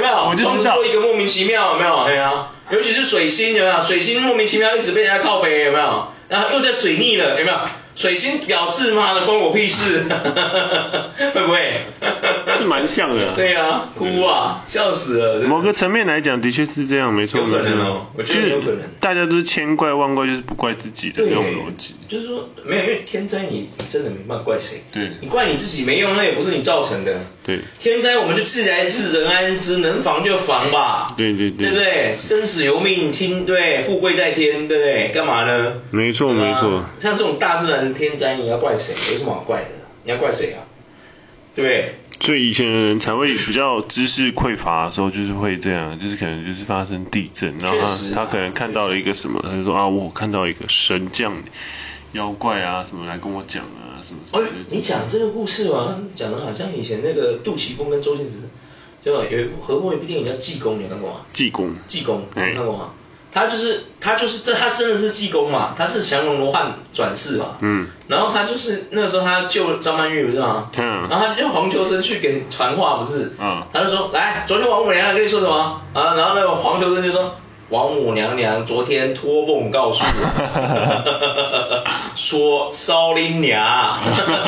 [0.00, 0.28] 没有？
[0.30, 2.04] 我就知道一个莫名其妙，有没有？
[2.06, 3.80] 对啊，尤其是水星，有没有？
[3.80, 6.12] 水星莫名其妙一直被人家靠北，有没有？
[6.28, 7.58] 然后又在水逆了，有没有？
[8.00, 11.82] 水星表示妈的关我屁事， 会不会？
[12.56, 13.34] 是蛮像的。
[13.36, 15.40] 对啊，哭啊，笑死了。
[15.46, 17.38] 某个层面来讲，的确是这样，没错。
[17.42, 18.78] 有可能哦，我觉得有可能。
[19.00, 21.94] 大家都是千怪万怪，就是不怪自己的那种逻辑。
[22.08, 24.82] 就是说，没有，因为天灾你真的没办法怪谁。
[24.90, 25.10] 对。
[25.20, 27.20] 你怪你自己没用，那也不是你造成的。
[27.44, 27.58] 对。
[27.78, 31.12] 天灾我们就自来自，人安之，能防就防吧。
[31.18, 31.68] 对对对。
[31.68, 32.14] 对不对？
[32.16, 35.08] 生死由命，听对，富贵在天，对不对？
[35.14, 35.74] 干嘛呢？
[35.90, 36.82] 没错没错。
[36.98, 37.89] 像这种大自然。
[37.94, 38.94] 天灾你要怪谁？
[39.12, 39.70] 有什么好怪的？
[40.04, 40.64] 你要怪谁啊？
[41.54, 41.94] 对不对？
[42.20, 51.34] 所以以前的人才会比较知识匮乏的时候，就是会这样，就是可能就是发生地震，然后他、啊、他可能看到了一个什么，他就说啊，我看到一个神将
[52.12, 54.20] 妖怪啊什么来跟我讲啊什么。
[54.32, 58.34] 哎，你讲这个故事嘛，讲的好像以前那个杜琪峰跟周星驰，
[59.02, 59.24] 对吧？
[59.30, 61.20] 有合过一部电影叫《济公》，你看过吗？
[61.32, 61.74] 济公。
[61.86, 62.92] 济公，你看过吗？
[63.32, 70.70] 他就是他就是这他真的是济公嘛，他是降龙罗汉转世嘛，嗯，然后他就是那个时候他救张曼玉不是吗？
[70.76, 75.80] 嗯，然后他就黄秋生去给传话不是，嗯，他就说来，昨天王母娘娘跟你说什么？
[75.94, 76.14] 啊？
[76.16, 77.36] 然后那个黄秋生就说，
[77.68, 81.84] 王母娘娘昨天托梦告诉我，
[82.16, 83.98] 说烧林娘，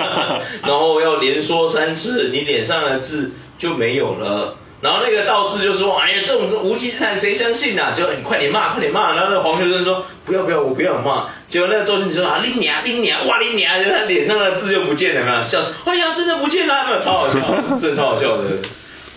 [0.67, 4.57] 然后要连说三次，你脸上的痣就没有了。
[4.83, 7.95] 然后那个道士就说：“哎呀，这种无稽之谈谁相信啊？
[7.97, 15.47] 就你快点骂，快点骂。”然后那个黄秋生说：“不要不要，我不要骂。”结果那个周星驰说：“啊，拎你啊，拎你啊，哇拎你啊！”就他脸上的字就不见了，有没有？
[15.47, 17.01] 笑，哎呀，真的不见了，没有？
[17.01, 17.39] 超好笑，
[17.79, 18.45] 真的超好笑的。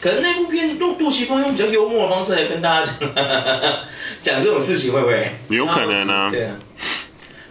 [0.01, 3.09] 可能那部片用杜琪峰用比较幽默的方式来跟大家讲，
[4.21, 5.31] 讲这种事情会不会？
[5.49, 6.29] 有可能啊。
[6.29, 6.57] 对啊，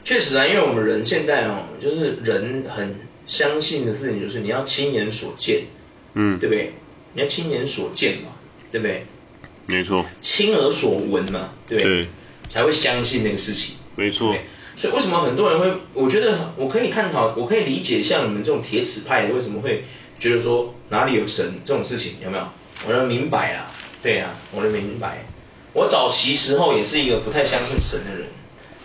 [0.05, 2.95] 确实啊，因为我们人现在哦，就是人很
[3.27, 5.63] 相信的事情就是你要亲眼所见，
[6.15, 6.75] 嗯，对不对？
[7.15, 8.33] 你要亲眼所见嘛，
[8.71, 9.07] 对不对？
[9.67, 10.05] 没错。
[10.21, 11.95] 亲耳所闻嘛，对不对？
[12.03, 12.09] 对。
[12.49, 13.77] 才会相信那个事情。
[13.97, 14.37] 没错。
[14.77, 15.73] 所以为什么很多人会？
[15.95, 19.85] 我觉得我可以探讨，我可以理解像你们这种铁齿派的为什么会
[20.19, 22.45] 觉得说哪里有神这种事情有没有？
[22.87, 23.73] 我能明白啊，
[24.03, 25.25] 对啊，我能明白。
[25.73, 28.29] 我早期时候也是一个不太相信神的人，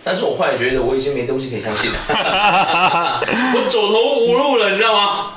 [0.02, 1.98] 但是我后来觉得我已经没东西可以相信了，
[3.54, 5.34] 我走投无路了，你知道吗？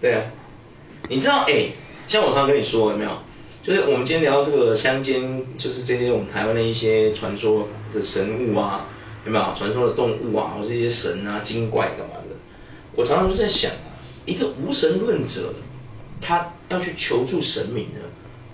[0.00, 0.24] 对啊，
[1.08, 1.70] 你知道哎，
[2.06, 3.10] 像我常常跟你说有没有？
[3.62, 8.86] 就是我们今天聊到这个乡间，就是这些我们台湾的一些传说的神物啊，
[9.24, 9.54] 有没有？
[9.56, 12.36] 传说的动物啊，或这些神啊、精怪干嘛的？
[12.94, 15.54] 我常常就在想啊，一个无神论者，
[16.20, 18.00] 他要去求助神明呢，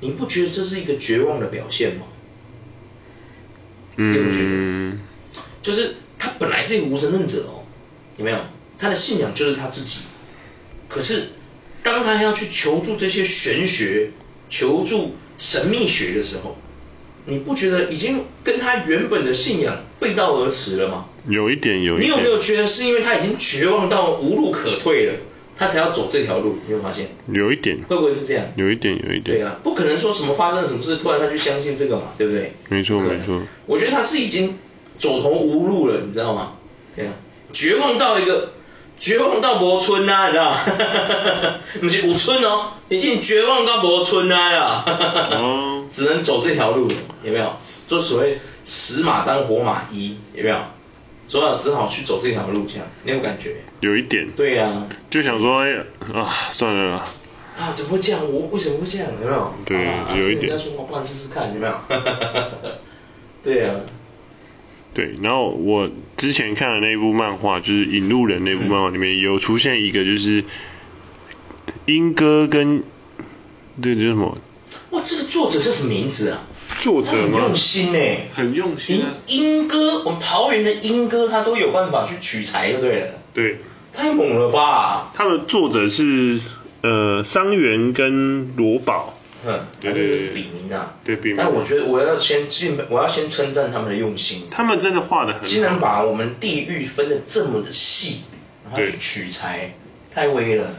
[0.01, 2.07] 你不觉得这是一个绝望的表现吗？
[3.97, 5.01] 嗯。
[5.61, 7.63] 就是他本来是一个无神论者哦，
[8.17, 8.39] 有没有？
[8.79, 10.01] 他的信仰就是他自己。
[10.93, 11.29] 可是，
[11.83, 14.11] 当他要去求助这些玄学、
[14.51, 16.59] 求助神秘学的时候，
[17.25, 21.07] 你不觉得已经跟他原本的信仰背道而驰了吗？
[21.27, 22.07] 有一点，有一点。
[22.07, 25.15] 你有没有觉得是因为他已经绝望到无路可退了，
[25.57, 26.59] 他才要走这条路？
[26.67, 27.07] 你有发现？
[27.33, 27.79] 有一点。
[27.89, 28.45] 会不会是这样？
[28.57, 29.39] 有一点，有一点。
[29.39, 32.53] 对啊，不可能说什么发生了什么事，突然他就相信这个嘛，对不对？
[32.69, 33.41] 没错，没错。
[33.65, 34.59] 我觉得他是已经
[34.99, 36.53] 走投无路了，你知道吗？
[36.95, 37.15] 对啊，
[37.51, 38.53] 绝望到一个。
[39.03, 40.55] 绝望到无村啊，你知道？
[41.83, 44.85] 不是有村哦，已经绝望到无村啊呀！
[44.87, 46.87] 哦， 只能走这条路，
[47.25, 47.53] 有没有？
[47.89, 50.57] 就所谓死马当活马医，有没有？
[51.27, 53.57] 所以只好去走这条路，这样你有感觉？
[53.81, 54.31] 有一点。
[54.37, 54.87] 对呀、啊。
[55.11, 55.83] 就想说，哎呀，
[56.15, 57.05] 啊，算了啦。
[57.59, 58.21] 啊，怎么会这样？
[58.33, 59.09] 我为什么会这样？
[59.21, 59.53] 有没有？
[59.67, 60.47] 对，啊、有一点。
[60.47, 61.75] 人家说我不然试试看，有没有？
[63.43, 63.81] 对呀、啊。
[64.95, 70.45] 对，然后我之前看的那部漫画，就是《引路人》那部漫画里面有出现一个，就是
[71.87, 72.83] 英哥跟，
[73.83, 74.39] 这个叫什么？
[74.91, 76.47] 哇，这个作者叫什么名字啊？
[76.81, 77.99] 作者很用心呢，
[78.35, 79.13] 很用心、啊。
[79.27, 83.07] 鹦哥，我们桃园的英哥，他都有办法去取材，就对了。
[83.35, 83.59] 对。
[83.95, 85.13] 太猛了吧！
[85.15, 86.41] 他的作者是
[86.81, 89.19] 呃桑原跟罗宝。
[89.47, 90.95] 嗯，对对对，是笔名啊。
[91.05, 91.37] 对笔名。
[91.37, 94.47] 但我觉得我要先进，我要先称赞他们的用心。
[94.51, 95.47] 他们真的画的很好。
[95.47, 98.23] 竟然把我们地域分的这么的细，
[98.65, 99.75] 然后去取材，
[100.15, 100.75] 太威了，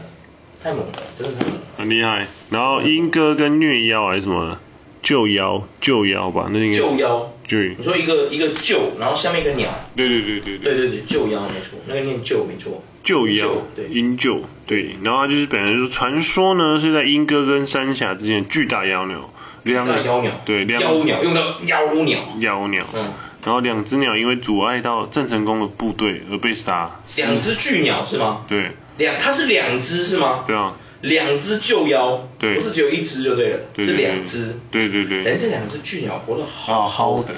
[0.62, 1.60] 太猛了，真的太猛了。
[1.76, 2.26] 很厉害。
[2.50, 4.58] 然后鹦哥跟虐妖还是什么？
[5.02, 6.78] 救妖，救妖吧，那应该。
[6.78, 7.30] 救妖。
[7.46, 7.74] 对。
[7.76, 9.68] 你说一个一个救，然后下面一个鸟。
[9.94, 10.74] 对对对对对。
[10.74, 12.82] 对对对，救妖没错，那个念救没错。
[13.04, 13.48] 救妖。
[13.76, 13.84] 对。
[13.90, 14.96] 鹦救，对。
[15.04, 19.30] 然后他就是本来就是传说呢，是在鹦哥跟三峡之间巨大妖鸟。
[19.62, 20.40] 两个妖鸟。
[20.44, 20.82] 对，两。
[20.82, 22.18] 妖鸟用到妖鸟。
[22.40, 22.84] 妖鸟。
[22.92, 23.12] 嗯。
[23.44, 27.00] 然后两只鸟因为阻碍到郑成功的部队而被杀。
[27.18, 28.44] 两只巨鸟是吗？
[28.48, 28.72] 对。
[28.96, 30.44] 两，它是两只是吗？
[30.46, 30.74] 对啊。
[31.02, 34.58] 两只救妖，对，不是只有一只就对了，对是两只。
[34.70, 35.18] 对对对。
[35.18, 37.34] 人家两只巨鸟活得好好的，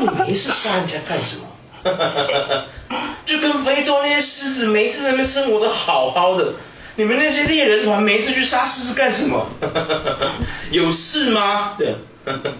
[0.00, 1.44] 你没事杀人家干什么？
[3.26, 6.54] 就跟非洲那些狮子没事在那边生活得好好的，
[6.96, 9.46] 你们那些猎人团没事去杀狮子干什么？
[10.70, 11.74] 有事吗？
[11.78, 11.94] 对。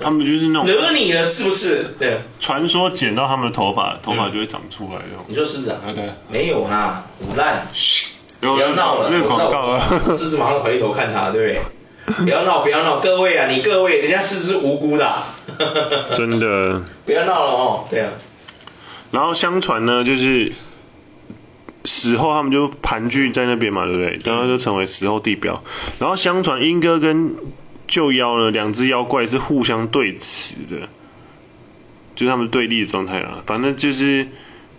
[0.01, 0.67] 他们就是那种。
[0.67, 1.95] 惹你了是不是？
[1.99, 2.23] 对。
[2.41, 5.03] 传说剪到他们的头发，头发就会长出来。
[5.29, 5.81] 你说狮子啊？
[5.95, 6.11] 对。
[6.29, 7.69] 没有啦，腐烂。
[8.41, 10.01] 不要闹了，那广告啊！
[10.17, 12.25] 狮子马上回头看他，对不对？
[12.25, 15.27] 不要闹，不要闹，各位啊，你各位，人家狮子是无辜的、啊。
[16.15, 16.81] 真的。
[17.05, 18.09] 不要闹了哦，对啊。
[19.11, 20.53] 然后相传呢，就是
[21.85, 24.20] 死后他们就盘踞在那边嘛，对不对？
[24.25, 25.62] 然后就成为死后地标。
[25.99, 27.35] 然后相传鹦哥跟
[27.87, 30.88] 旧妖呢，两只妖怪是互相对峙的，
[32.14, 33.42] 就是他们对立的状态啦。
[33.46, 34.29] 反正就是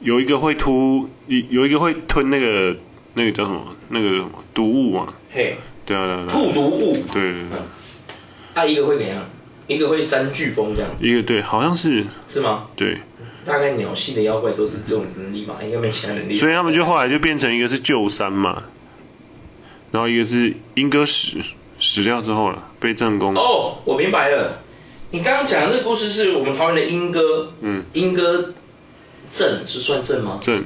[0.02, 2.78] 有一个会突，有一个会吞那个。
[3.13, 3.76] 那个叫什么？
[3.89, 5.13] 那个什么毒物嘛？
[5.34, 5.58] 嘿。
[5.86, 6.26] 对啊对啊。
[6.30, 6.94] 吐毒物。
[7.12, 7.60] 对对对。
[8.54, 9.26] 啊，一个会怎样？
[9.72, 10.92] 一个会扇飓风这样。
[11.00, 12.06] 一个对，好像是。
[12.28, 12.68] 是吗？
[12.76, 12.98] 对。
[13.44, 16.34] 大概鸟系的妖怪都是这种能力吧，应该没其他能力。
[16.36, 18.64] 所以他们就后来就变成一个是救山嘛，
[19.92, 21.40] 然后一个是鹦哥死
[21.80, 23.34] 死掉之后了，被正宫。
[23.36, 24.60] 哦，我明白了。
[25.10, 27.52] 你刚刚讲的这个故事是我们桃园的鹦哥。
[27.62, 27.84] 嗯。
[27.94, 28.54] 鹦哥
[29.32, 30.40] 镇是算镇吗？
[30.42, 30.66] 镇。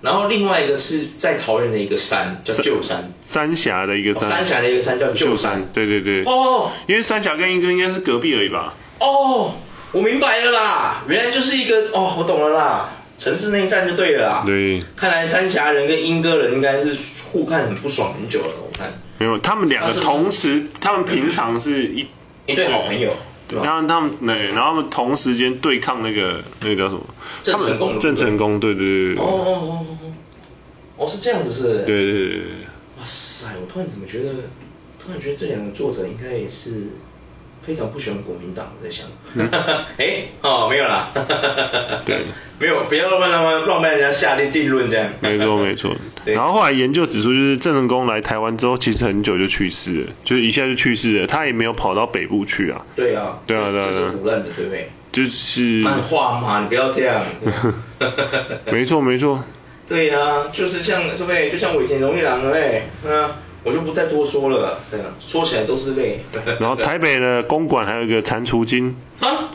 [0.00, 6.22] 然后另外一个是在桃园的一个山叫旧山，三峡的一个山，三峡的一个山叫旧山，对对对。
[6.24, 8.74] 哦，因为三峡跟鹦哥应该是隔壁而已吧？
[9.00, 9.54] 哦，
[9.92, 14.42] 我明白了啦，原来就是一个哦，我懂了啦，城市内战就对了啦。
[14.46, 14.80] 对。
[14.96, 16.96] 看来三峡人跟英哥人应该是
[17.32, 18.92] 互看很不爽很久了，我看。
[19.18, 22.06] 没有，他们两个同时，他们平常是一
[22.46, 23.16] 一对好朋友。
[23.50, 27.00] 然后他们对，然后他们同时间对抗那个那个叫什么？
[27.42, 27.98] 郑成功。
[28.00, 29.24] 郑成功，对对对对。
[29.24, 30.12] 哦哦哦哦哦。
[30.98, 31.84] 哦，是这样子是。
[31.84, 32.40] 对对对对。
[32.98, 34.32] 哇塞，我突然怎么觉得，
[34.98, 36.88] 突然觉得这两个作者应该也是
[37.62, 39.06] 非常不喜欢国民党，我在想。
[39.98, 41.10] 哎，哦，没有啦。
[42.06, 42.24] 对。
[42.60, 45.08] 没有，不要乱乱乱乱被人家下定定论这样。
[45.20, 45.94] 没错没错。
[46.26, 52.84] 然后后来研究指出，就是郑成功来台湾之后，其实很久就去世了，就是一下就去世了，他也没有跑到北部去啊。
[52.96, 53.38] 对啊。
[53.46, 53.86] 对啊对啊。
[53.86, 54.90] 就是胡乱的，对不对？
[55.12, 55.62] 就是。
[55.82, 57.24] 漫画嘛，你不要这样。
[58.72, 59.44] 没错没错。
[59.86, 61.50] 对呀、啊，就是像，对不对？
[61.50, 63.30] 就像我以前荣一郎，哎，嗯，
[63.64, 66.20] 我就不再多说了，对啊，说起来都是泪。
[66.60, 68.96] 然后台北的公馆还有一个蟾蜍精。
[69.20, 69.50] 啊？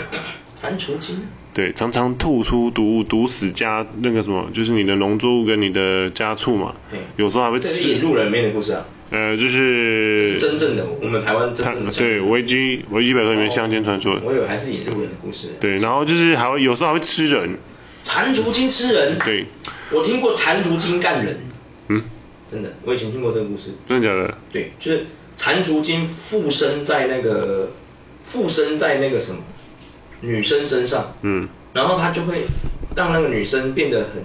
[0.62, 1.26] 蟾蜍精？
[1.52, 6.74] 对，常常吐出毒物，毒死家那个什么，就是你的农作物跟你的家畜嘛。
[7.16, 7.68] 有时候还会吃。
[7.68, 8.84] 这是引路人里面的故事啊。
[9.10, 10.34] 呃，就是。
[10.34, 11.90] 是真正的，我们台湾真正的。
[11.90, 14.20] 对，维基维基百科里面乡间传说。
[14.22, 15.48] 我以为还是引路人的故事。
[15.60, 17.58] 对，然后就是还会有时候还会吃人。
[18.04, 19.46] 蟾蜍精吃人，对，
[19.90, 21.49] 我听过蟾蜍精干人，嗯，
[22.50, 24.34] 真的，我以前听过这个故事，真的假的？
[24.52, 27.70] 对，就是蟾蜍精附身在那个
[28.22, 29.42] 附身在那个什么
[30.20, 32.46] 女生身上，嗯，然后他就会
[32.96, 34.22] 让那个女生变得很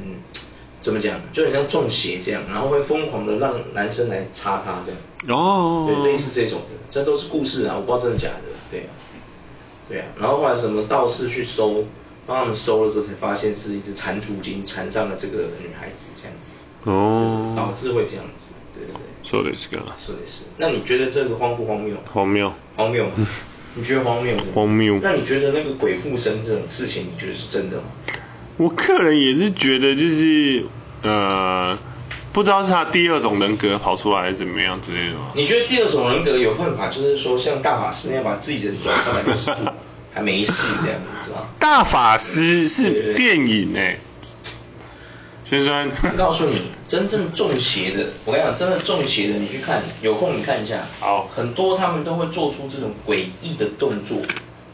[0.81, 8.89] 怎么讲，就很像中邪这样，然后会疯狂的让男生来插她这样，哦，对，类似这种的，这都是故事啊，我不知道真的假的，对啊，
[9.87, 11.85] 对啊，然后后来什么道士去收。
[12.27, 16.53] 帮他们收了之后，才发现是一只蟾蜍精缠上了这个女孩子，这样子，
[16.85, 20.45] 哦，导致会这样子，对对对，说的是个，说的是。
[20.57, 21.95] 那你觉得这个荒不荒谬？
[22.11, 23.09] 荒谬，荒谬，
[23.75, 24.37] 你觉得荒谬？
[24.53, 24.99] 荒谬。
[25.01, 27.83] 那你觉得那个鬼附身这种事情，你觉得是真的吗？
[28.57, 30.65] 我个人也是觉得就是
[31.01, 31.77] 呃，
[32.31, 35.31] 不知道是他第二种人格跑出来还是怎么样之类的吗？
[35.33, 39.71] 你觉得第二种人格有办法，就是说像大法师那样把自己的转三百六十度，
[40.13, 41.47] 还没戏这样子是吧？
[41.59, 43.99] 大法师是电影哎、欸。
[45.43, 50.87] 先生，我告诉你，真正中邪的，我跟你讲，真的中邪的，你去看，有空你看一下。
[51.01, 51.29] 好。
[51.35, 54.17] 很多他们都会做出这种诡异的动作，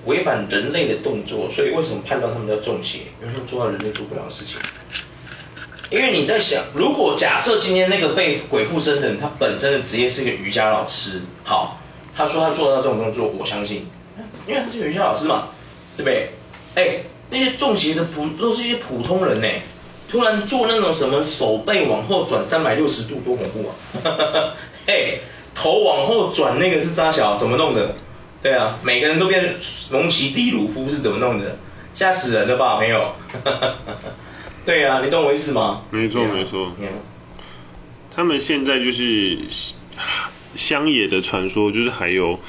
[0.05, 2.99] 违反人类的动作，所以为什么判断他们叫中邪？
[3.19, 4.59] 因为他们做到人类做不了的事情。
[5.89, 11.81] 因为你在想，如果假设今天那个被鬼附身的人，他本身的职业是一个瑜伽老师，好，
[12.15, 13.87] 他说他做到这种动作，我相信，
[14.47, 15.47] 因为他是瑜伽老师嘛，
[15.97, 16.29] 对不对？
[16.75, 16.99] 哎，
[17.31, 19.47] 那些中邪的普都是一些普通人呢。
[20.11, 23.69] 突然做那种什么手背往后转三百六十度，多恐怖
[24.09, 24.53] 啊！
[24.85, 25.19] 哎，
[25.55, 27.95] 头往后转那个是扎小，怎么弄的？
[28.43, 29.55] 对啊，每个人都变
[29.91, 31.57] 龙骑地鲁夫是怎么弄的？
[31.93, 33.15] 吓死人了吧，朋友？
[34.65, 35.83] 对啊，你懂我意思吗？
[35.91, 36.73] 没错没错。
[38.13, 39.37] 他们现在就是
[40.55, 42.39] 乡野的传说，就是还有。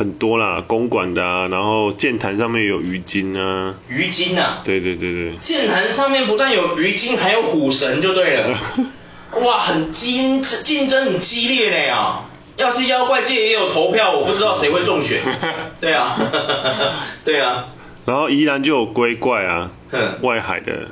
[0.00, 3.74] 很多啦，公馆的啊，然后剑潭上面有鱼精啊。
[3.86, 4.62] 鱼精啊？
[4.64, 5.32] 对对对对。
[5.42, 8.58] 剑潭上面不但有鱼精，还有虎神就对了。
[9.44, 12.24] 哇，很竞竞争很激烈呢啊！
[12.56, 15.20] 要是妖怪界也有投票，我不知道谁会中选。
[15.82, 16.16] 对啊，
[17.22, 17.66] 对啊。
[18.06, 19.70] 然后宜兰就有龟怪啊，
[20.22, 20.88] 外海的。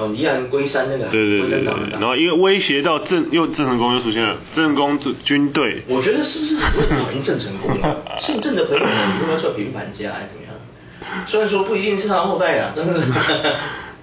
[0.00, 5.82] 哦，宜兰龟山那个，对对对对，然后因为威胁到郑，又郑成功又出现了，郑成功军军队。
[5.88, 7.96] 我觉得是不是很讨厌郑成功啊？
[8.18, 11.26] 姓郑的朋友们，你说他是平凡家还是怎么样？
[11.26, 12.92] 虽然说不一定是他的后代啊， 但是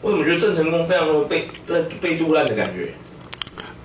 [0.01, 2.93] 我怎么觉得郑成功非常的被被被杜烂的感觉？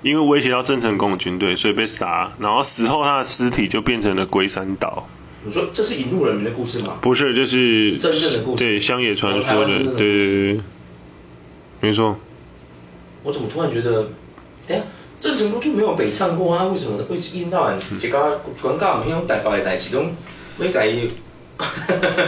[0.03, 5.07] 因为威胁到郑成功的军队，所以被杀，然后死后他的尸体就变成了龟山岛。
[5.45, 6.97] 你说这是引路人民的故事吗？
[7.01, 10.59] 不是，就是，是真正的故事，对乡野传说的，对对对。
[11.83, 12.15] 没错，
[13.23, 14.07] 我怎么突然觉得，
[14.65, 14.81] 等下
[15.19, 16.63] 郑成功就没有北上过啊？
[16.63, 20.15] 为什么会一天到晚就搞全搞唔听台北的代志，拢
[20.57, 20.89] 没改，
[21.57, 22.23] 哈哈哈，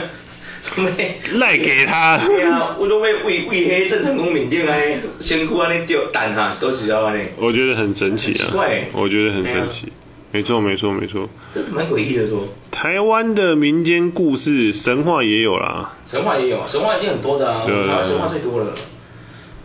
[0.75, 2.17] 没赖给他。
[2.17, 7.23] 对啊，我都会为为迄郑成功面顶安尼辛苦安尼吊蛋哈，都是要安尼。
[7.37, 9.87] 我觉得很神奇啊，对，我觉得很神奇。
[10.33, 12.49] 没错没错没错，这蛮诡异的说。
[12.71, 18.73] 台湾的民间故事神话也有啦，神话也有，神话已经很多的啊，台湾神话最多了。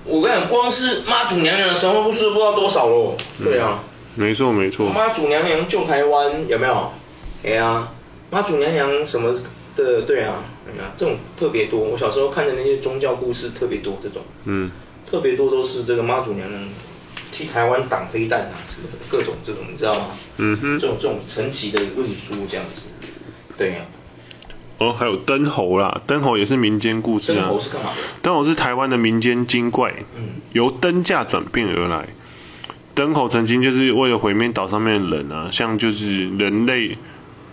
[0.05, 3.17] 我跟你讲，光是妈祖娘娘的神话故事都不知道多少喽。
[3.43, 3.81] 对啊，
[4.15, 4.89] 没错没错。
[4.89, 6.93] 妈祖娘娘救台湾有没有？
[7.45, 7.89] 哎呀，
[8.31, 9.35] 妈祖娘娘什么
[9.77, 11.81] 的，对啊，哎呀，这种特别多。
[11.81, 14.71] 我小时候看的那些宗教故事特别多，这种，嗯，
[15.11, 16.69] 特别多都是这个妈祖娘娘
[17.31, 20.07] 替台湾挡飞弹啊，什么的各种这种，你知道吗？
[20.39, 22.83] 嗯哼，这种这种神奇的论述这样子，
[23.57, 23.77] 对呀。
[24.81, 27.37] 哦，还有灯猴啦，灯猴也是民间故事啊。
[27.37, 27.97] 灯猴是干嘛的？
[28.23, 32.09] 灯猴是台湾的民间精怪，嗯，由灯架转变而来。
[32.95, 36.97] 灯猴曾经就是为了毁灭岛上面的人啊，像就是人类，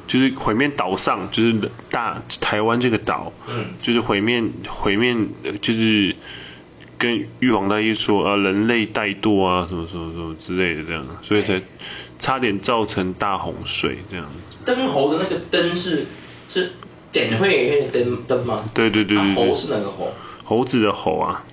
[0.08, 1.54] 就是毁灭岛上，就是
[1.90, 5.13] 大台湾这个岛，嗯，就是毁灭毁灭，
[5.62, 6.16] 就是
[6.98, 11.62] 跟玉皇大帝说啊，人类怠惰啊，什么什么什么之类的这样，所以才
[12.20, 14.58] 差点造成大洪水这样子。
[14.63, 16.06] 灯猴的那个灯是
[16.48, 16.72] 是。
[17.12, 18.70] 点会那个灯灯吗？
[18.74, 20.13] 对对对对，猴是哪个猴？
[20.43, 21.43] 猴子的猴啊。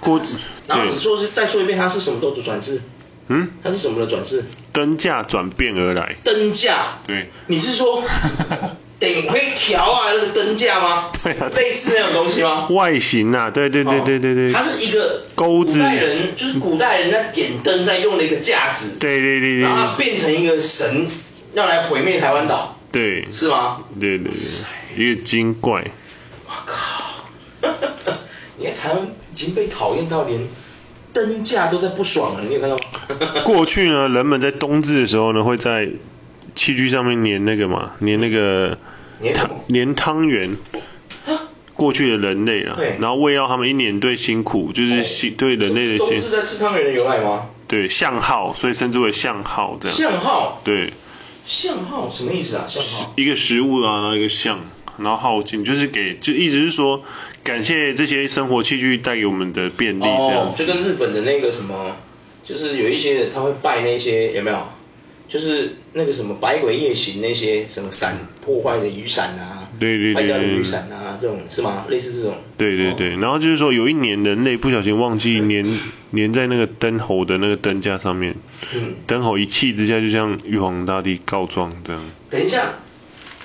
[0.00, 0.38] 锅子。
[0.66, 2.80] 然后你说是再说一遍，它是什么都的转世？
[3.28, 3.50] 嗯？
[3.62, 4.44] 它是什么的转世？
[4.72, 6.16] 灯架转变而来。
[6.24, 6.98] 灯架。
[7.06, 7.30] 对。
[7.46, 8.02] 你是说
[8.98, 11.10] 顶会调啊那个灯架吗？
[11.22, 11.50] 对啊。
[11.54, 12.66] 类似那种东西吗？
[12.70, 14.52] 外形啊，对对对对对对。
[14.52, 15.78] 它是一个钩子。
[15.78, 18.98] 古代人就是古代人在点灯在用的一个架子。
[18.98, 19.60] 对对对对。
[19.60, 21.06] 然后它变成一个神
[21.54, 22.71] 要来毁灭台湾岛。
[22.92, 23.82] 对，是吗？
[23.98, 25.90] 对对对，一个精怪。
[26.46, 27.24] 我靠！
[28.58, 30.46] 你看台湾已经被讨厌到连
[31.12, 33.42] 灯架都在不爽了，你有看到吗？
[33.44, 35.88] 过去呢，人们在冬至的时候呢，会在
[36.54, 38.78] 器具上面粘那个嘛，粘那个
[39.22, 40.56] 粘汤粘汤圆。
[41.74, 46.20] 过去的人类啊，然后为了他们一年对辛苦，就是辛对人类的辛。
[46.20, 47.48] 冬至在吃汤圆的由来吗？
[47.66, 49.96] 对，象号，所以称之为象号这样。
[49.96, 50.60] 象号。
[50.62, 50.92] 对。
[51.44, 52.66] 象号什么意思啊？
[52.68, 54.60] 相号一个食物啊，然后一个相，
[54.98, 57.02] 然后耗尽，就是给，就意思是说
[57.42, 60.18] 感谢这些生活器具带给我们的便利这样。
[60.18, 61.96] 哦，就跟日本的那个什么，
[62.44, 64.58] 就是有一些人他会拜那些有没有？
[65.28, 71.84] 就是那个什么百鬼夜行那些什么伞破坏的雨伞啊，对对对，坏掉的雨伞啊，这种是吗？
[71.88, 72.34] 类似这种。
[72.58, 75.80] 对对对，然后就是说有一年人类不小心忘记粘
[76.12, 78.34] 粘在那个灯猴的那个灯架上面，
[78.74, 82.02] 嗯，灯猴一气之下就向玉皇大帝告状这样。
[82.28, 82.64] 等一下，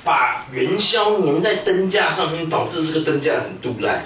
[0.04, 4.04] 把元宵粘在灯架上面，导致这个灯架很杜烂，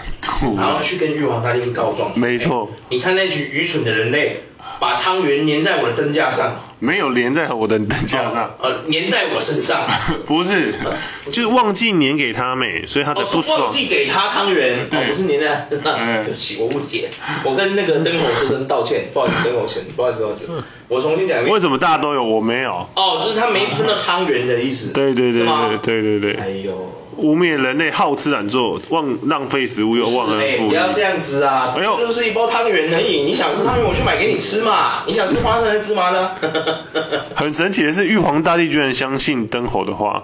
[0.58, 2.12] 然后去跟玉皇大帝告状。
[2.20, 2.70] 没错。
[2.90, 4.42] 你看那群愚蠢的人类，
[4.80, 6.66] 把汤圆粘在我的灯架上。
[6.82, 9.88] 没有粘在我的灯架上，呃，粘在我身上。
[10.26, 10.74] 不是，
[11.32, 13.62] 就是忘记粘给他没，所以他的不爽。
[13.62, 15.96] 忘记给他汤圆，哦，不是粘在身上。
[16.26, 17.10] 对不起，我误解。
[17.46, 20.48] 我跟那个灯猴先生道歉，不好意思，灯猴先生，不好意思，不好意思。
[20.88, 21.54] 我重新讲一遍。
[21.54, 22.88] 为什么大家都有，我没有？
[22.96, 24.92] 哦，就是他没分到汤圆的意思。
[24.92, 26.34] 对对对对对对对。
[26.42, 26.98] 哎呦。
[27.18, 30.70] 污蔑人类好吃懒做，忘浪费食物又忘恩负义。
[30.70, 31.76] 不要这样子啊！
[31.78, 35.04] 哎呦，就是一包汤圆而已，你想吃汤圆我去买给你吃嘛。
[35.06, 36.32] 你想吃花生还是芝麻呢？
[37.36, 40.24] 很神奇的是，玉皇大帝居然相信灯猴的话。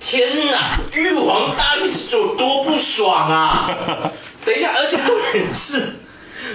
[0.00, 0.80] 天哪！
[0.92, 3.70] 玉皇大帝是有多不爽啊！
[4.44, 5.80] 等一下，而且重点是，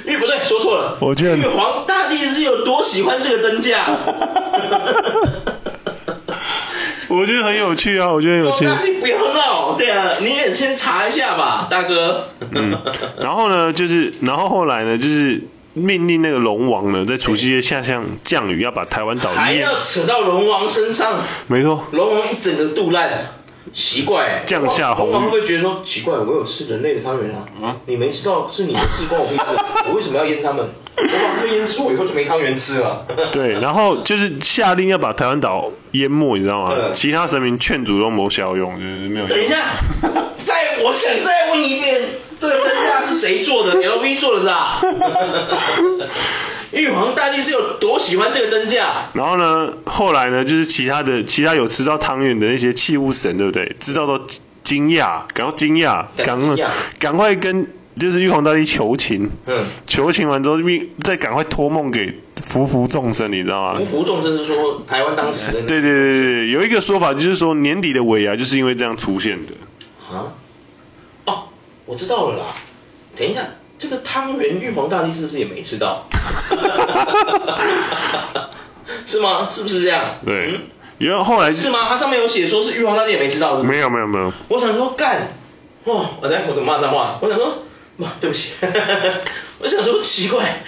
[0.06, 0.98] 玉不对，说错了。
[1.02, 1.38] 我觉得。
[1.38, 3.86] 玉皇大帝是有多喜欢这个灯架？
[7.08, 8.68] 我觉得很有趣啊，我觉得很有趣。
[9.02, 12.26] 不要闹，对啊，你也先查一下吧，大哥。
[12.52, 12.80] 嗯，
[13.20, 15.42] 然后呢，就是，然后后来呢，就是
[15.80, 21.24] 命令那个龙王呢，在除夕夜下降降雨，要把台湾岛还要扯到龙王身上。
[21.48, 21.88] 没错。
[21.92, 23.39] 龙王一整个肚烂。
[23.72, 26.16] 奇怪，降下红会不会觉得说奇怪？
[26.18, 29.44] 我有吃人类的汤圆啊，啊你没吃到是你的事，关我屁事。
[29.88, 30.68] 我为什么要淹他们？
[31.00, 33.06] 我把他们淹死，我以后就没汤圆吃了。
[33.32, 36.74] 对，然后就是下令要把台湾岛淹没，你知道吗？
[36.78, 39.30] 嗯、其他神明劝阻都没效用，就是没有用。
[39.30, 39.78] 等一下，
[40.44, 42.02] 再我想再问一遍，
[42.38, 44.82] 这个灯架是谁做的？LV 做的是吧？
[46.72, 49.08] 玉皇大帝是有多喜欢这个灯架？
[49.14, 53.76] 然后呢，后来呢，就是其他的其他有吃到汤圆的那些器物神，对不对？
[53.80, 54.28] 知道都
[54.64, 56.40] 惊讶，感到惊讶，赶
[57.00, 57.68] 赶快跟
[58.00, 60.58] 就是玉皇大帝求情，嗯，求情完之后，
[61.04, 63.80] 再赶快托梦给福福众生，你知道吗？
[63.80, 65.62] 福福众生是说台湾当时的。
[65.64, 69.54] 对对对对，有一个说法就是说年底的尾牙就是因为这样出现的。
[70.16, 70.34] 啊？
[71.26, 71.44] 哦，
[71.86, 72.46] 我知道了啦。
[73.18, 73.42] 等一下。
[73.80, 76.06] 这个汤圆玉皇大帝是不是也没吃到？
[79.06, 79.48] 是吗？
[79.50, 80.16] 是不是这样？
[80.26, 80.52] 对。
[80.54, 80.62] 嗯，
[80.98, 81.88] 因为后来是吗？
[81.88, 83.70] 它上面有写说是玉皇大帝也没吃到是吗？
[83.70, 84.34] 没有没有没有。
[84.50, 85.30] 我想说干，
[85.86, 86.12] 哇！
[86.22, 87.18] 我等下我怎么骂脏话？
[87.22, 87.64] 我想说，
[87.98, 88.52] 哇，对不起。
[89.60, 90.62] 我想说奇怪，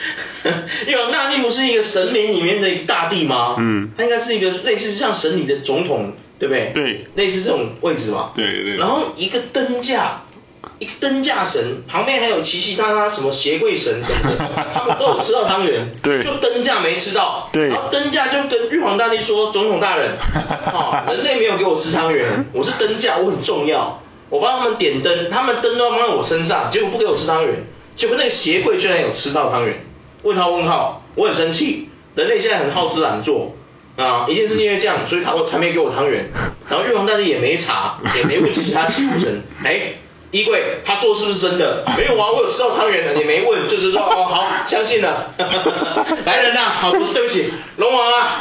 [0.88, 3.57] 玉皇大帝不是一个神明里面的大帝吗？
[3.59, 3.91] 嗯。
[3.97, 6.72] 他应该是一个类似像神里的总统，对不对？
[6.74, 7.07] 对。
[7.16, 8.32] 类似这种位置吧。
[8.34, 8.78] 对对。
[8.78, 10.22] 然后一个灯架。
[10.78, 20.12] 一个灯架神旁边还有其其他他什么鞋柜神什么的， 他们都有吃到汤圆，对，就灯架没吃到，对，然后灯架就跟玉皇大帝说，总统大人，
[20.72, 27.64] 啊，人类没有给我吃汤圆，我是灯架，我很重要，我帮他们点灯，他们灯都要放在我身上，结果不给我吃汤圆，
[27.95, 29.84] 结果那个鞋柜居然有吃到汤圆，
[30.22, 33.55] 问号问号，我很生气，人类现在很好吃懒做，
[33.97, 36.32] 啊，一定是因为这样，所以他才没给我汤圆，
[36.70, 39.93] 然后玉皇大帝也没查，也没问其他七武神，哎。
[40.32, 41.84] 衣柜，他说是不是真的？
[41.97, 45.32] 没有啊，我有吃到汤圆的，你没问，就是说哦 好，相信了。
[46.25, 48.39] 来人呐、啊，好，不是对不起，龙王啊，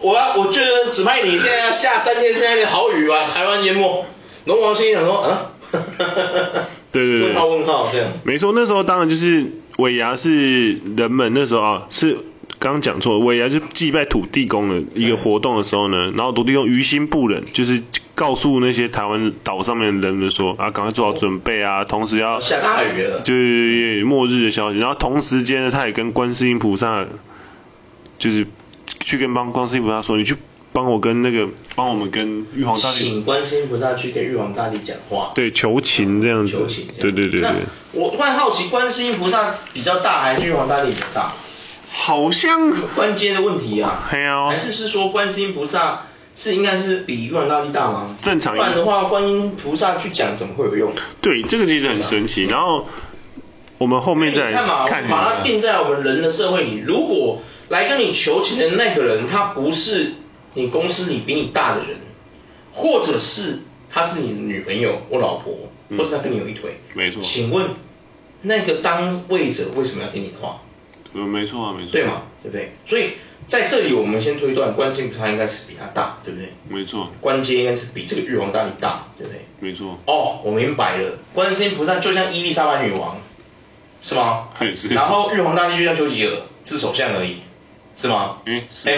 [0.00, 4.04] 我要，我觉得指派你现在要下三天三夜的好雨啊，台湾淹没。
[4.44, 5.52] 龙王心里想说，啊，
[6.92, 8.12] 对对对，问号问号这样。
[8.24, 9.46] 没错，那时候当然就是
[9.78, 12.18] 尾牙是人们那时候啊是。
[12.66, 17.80] 刚刚讲错，尾牙就祭拜土地公的一个活动的时候呢，然后土地公于心不忍，就是
[18.16, 24.80] 告诉那些台湾岛上面的人们说啊，赶快做好准备啊，同时要下大雨了，就是末日的消息。
[24.80, 27.06] 然后同时间呢，他也跟观世音菩萨，
[28.18, 28.48] 就是
[28.98, 30.34] 去跟帮观世音菩萨说，你去
[30.72, 37.50] 帮我跟那个帮我们跟玉皇大帝，请观世音菩萨去跟玉皇大帝讲话，对，求情这样子，求情，对对对对。
[37.92, 41.32] 我突然好奇，观世音菩萨比较大还是玉皇大帝比较大？
[41.88, 48.16] 好像关节的问题啊，哦、还是是说观世音菩萨是应该是比玉皇大帝大吗？
[48.20, 50.92] 正常，不然的话观音菩萨去讲怎么会有用？
[51.22, 52.44] 对，这个其实很神奇。
[52.44, 52.86] 然后
[53.78, 56.82] 我们后面再看嘛，看把它定在我们人的社会里。
[56.86, 60.14] 如果来跟你求情的那个人，他不是
[60.54, 61.98] 你公司里比你大的人，
[62.72, 63.60] 或者是
[63.90, 67.22] 他是你的女朋友或老婆，或者他跟你有一腿，嗯、没错。
[67.22, 67.70] 请问
[68.42, 70.60] 那个当位者为什么要听你的话？
[71.18, 71.92] 嗯，没错啊，没错。
[71.92, 72.72] 对嘛，对不对？
[72.84, 73.12] 所以
[73.46, 76.52] 在这里我们先推断，观世音菩萨应该是比他大，对不对？
[76.68, 77.10] 没错。
[77.20, 79.40] 关阶应该是比这个玉皇大帝大，对不对？
[79.60, 79.98] 没错。
[80.06, 83.16] 哦，我明白了，观世音菩萨就像伊丽莎白女王，
[84.02, 84.48] 是吗？
[84.74, 84.88] 是。
[84.94, 86.32] 然后玉皇大帝就像丘吉尔，
[86.66, 87.36] 是首相而已，
[87.96, 88.38] 是吗？
[88.44, 88.90] 嗯，是。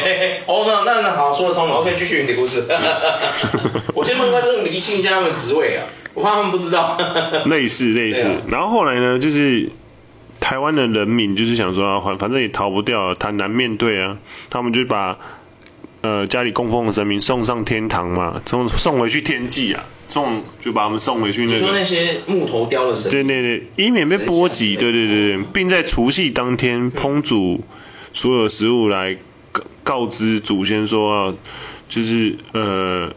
[0.46, 1.76] 哦，那那那好，说得通了。
[1.76, 2.64] OK，继续你的故事。
[3.94, 6.98] 我先问一下，就是厘清一下他们职位啊，我怕他们不知道。
[7.46, 9.70] 类似类似，然后后来呢，就是。
[10.48, 14.16] 台湾的人民就是想说啊，反反正也逃不掉，坦然面对啊，
[14.48, 15.18] 他们就把
[16.00, 21.52] 呃家里供奉的神明送上天堂嘛，送送回去天际啊，送就把他们送回去那个。
[21.52, 23.10] 你说那些木头雕的神。
[23.10, 27.62] 对对对，以免被波及，对对对对，并在除夕当天烹煮
[28.14, 29.18] 所有食物来
[29.52, 31.36] 告告知祖先说，
[31.90, 33.12] 就是呃。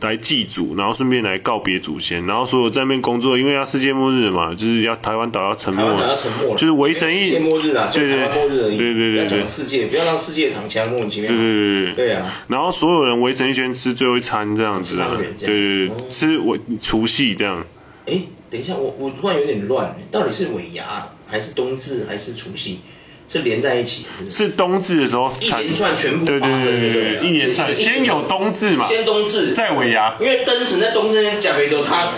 [0.00, 6.16] 来祭祖，然后顺便来告别祖先，然后所有在那边工作，因为要世界末日嘛，就是要台湾岛要沉没了，
[6.56, 8.18] 就是围城一，世界末日啊，对对
[8.48, 17.64] 对，对对对世界，不要让世界躺枪莫名其妙，对对对对，对啊，然后所有人围成一圈吃最后一餐这样子啊，对对对，吃尾除夕这样。
[18.06, 18.20] 哎，
[18.50, 22.80] 等一下，我我突然有点乱，到底是尾牙还是冬至还是除夕？
[23.28, 32.12] 是连在一起，是冬至的时候，一连串全部发生，对对对对，一连串，先有冬至嘛，先冬至，再尾牙，因为灯神在冬至那假没都他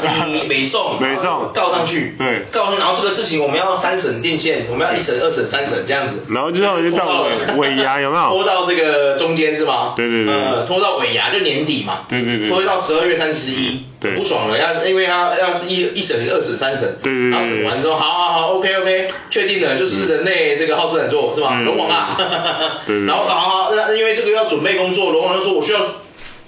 [0.48, 8.28] 美送，美送告上去，对，告上去，然后这个事情我们要三审定线，我们要一审、二审、三审这样子，然后之后就到尾牙有没有？
[8.28, 9.94] 拖到这个中间是吗？
[9.96, 21.60] 对对对，呃，拖到尾牙就年底嘛，对对对，拖到十二月三十一，对，不爽了，要因为他要一一审、二审、三审，对对对，然后审完之后，好好好，OK OK，确定了，就是人类这个好吃懒做是吧？
[21.62, 22.16] 龙王啊，
[22.86, 25.80] 对，然后好好，那因为这个要准备工作，龙王就说我需要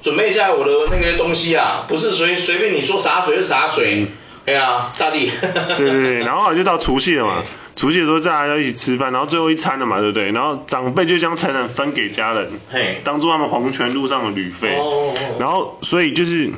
[0.02, 4.06] 准备一下我的那个东西啊，不是随随便你说洒水就洒水，
[4.46, 5.30] 对啊，大地。
[5.76, 7.42] 对对对，然后就到除夕了嘛，
[7.76, 10.30] 除夕的时候大家要一起吃饭，然后最后一餐了嘛，对不对？
[10.32, 14.76] 然后长辈就将财产分给家人，嘿，当做他们黄泉路上的旅费。
[14.78, 15.12] 哦。
[15.38, 16.50] 然后所以就是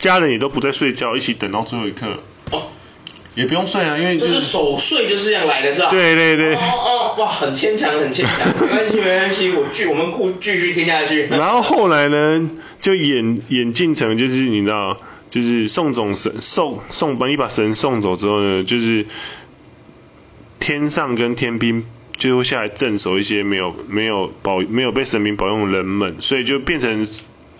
[0.00, 2.24] 家人也都不再睡觉，一起等到最后一刻。
[2.50, 2.64] 哦。
[3.36, 5.90] 也不用睡啊，因为就是守岁就是这样来的，是吧？
[5.90, 6.54] 对对对。
[6.56, 8.48] 哦哦，哇，很牵强，很牵强。
[8.60, 11.28] 没关系，没关系， 我继我们故继续听下去。
[11.30, 14.98] 然后后来呢，就演演进程，就是你知道，
[15.30, 19.06] 就是送走神，送送把你把神送走之后呢，就是
[20.58, 21.86] 天上跟天兵
[22.18, 27.06] 就会下来镇守一些没有没有保没有被神明保佑的人们，所以就变成。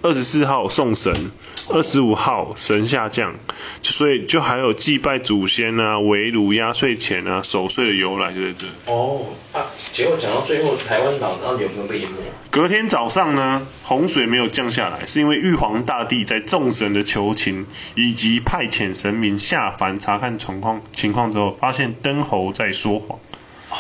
[0.03, 1.31] 二十四号送神，
[1.69, 3.35] 二十五号神下降，
[3.83, 8.93] 所以就还有祭拜祖先啊、围炉压岁钱啊、守岁的由来就在这。
[8.93, 12.17] 哦，啊，结果讲到最后，台湾岛到底有没有被淹没？
[12.51, 23.19] 隔天早上呢，洪水没有降下来，是因为玉皇大帝在众神的求情以及派遣神明下凡查看情况情况之后，发现灯猴在说谎。
[23.69, 23.77] 哦，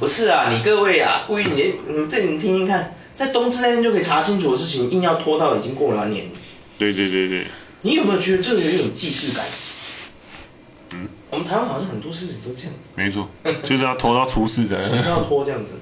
[0.00, 2.94] 不是啊，你各位啊，故意你你这你听听看。
[3.16, 6.26] 在冬至那天就可以查清楚的事情，硬要拖到已经过了完年。
[6.78, 7.46] 对对对对。
[7.82, 9.44] 你有没有觉得这个有一种既视感？
[10.90, 11.08] 嗯。
[11.30, 12.78] 我们台湾好像很多事情都这样子。
[12.94, 13.28] 没错，
[13.64, 14.76] 就是要拖到除夕的。
[14.76, 15.72] 为什么要拖这样子？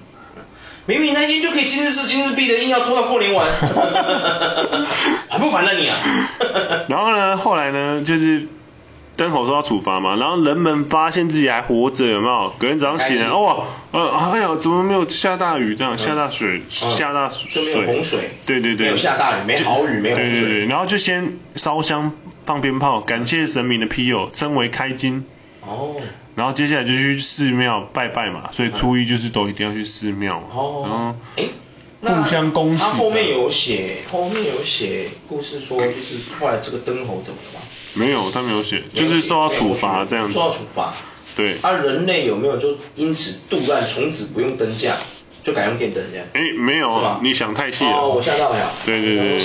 [0.87, 3.51] 明明那天就可以今日事今日毕的，硬要拖到过年完。
[5.29, 5.99] 还 不烦了你啊？
[6.89, 8.47] 然后呢，后来呢，就是。
[9.17, 12.53] 灯猴说要处罚嘛，然后人们发现自己还活着，有没有？
[12.59, 15.77] 隔天早上起来，哇，呃，哎呀，怎么没有下大雨？
[15.77, 18.31] 这样下大水，下大水，就没有洪水。
[18.45, 20.33] 对对对，没有下大雨，没好雨，没洪水。
[20.33, 22.13] 对对对，然后就先烧香
[22.45, 25.25] 放鞭炮，感谢神明的庇佑，称为开金。
[25.61, 25.95] 哦。
[26.35, 30.43] 然后接下来就去寺庙拜拜嘛，所以初一就是都一定要去寺庙。
[30.53, 30.83] 哦。
[30.89, 31.45] 然后，哎。
[32.05, 32.85] 互相恭喜。
[32.85, 37.61] 他后面有写，后面有写故事说，就是后来这个灯猴怎么了吗？
[37.95, 40.35] 没有，他没有写，就是受到处罚这样子。
[40.35, 40.95] 受到处罚。
[41.35, 41.57] 对。
[41.63, 44.97] 啊，人类有没有就因此杜乱，从此不用灯架，
[45.43, 46.27] 就改用电灯这样？
[46.33, 47.93] 哎，没有，你想太细了。
[47.93, 48.73] 哦，我吓到了。
[48.85, 49.39] 对对对。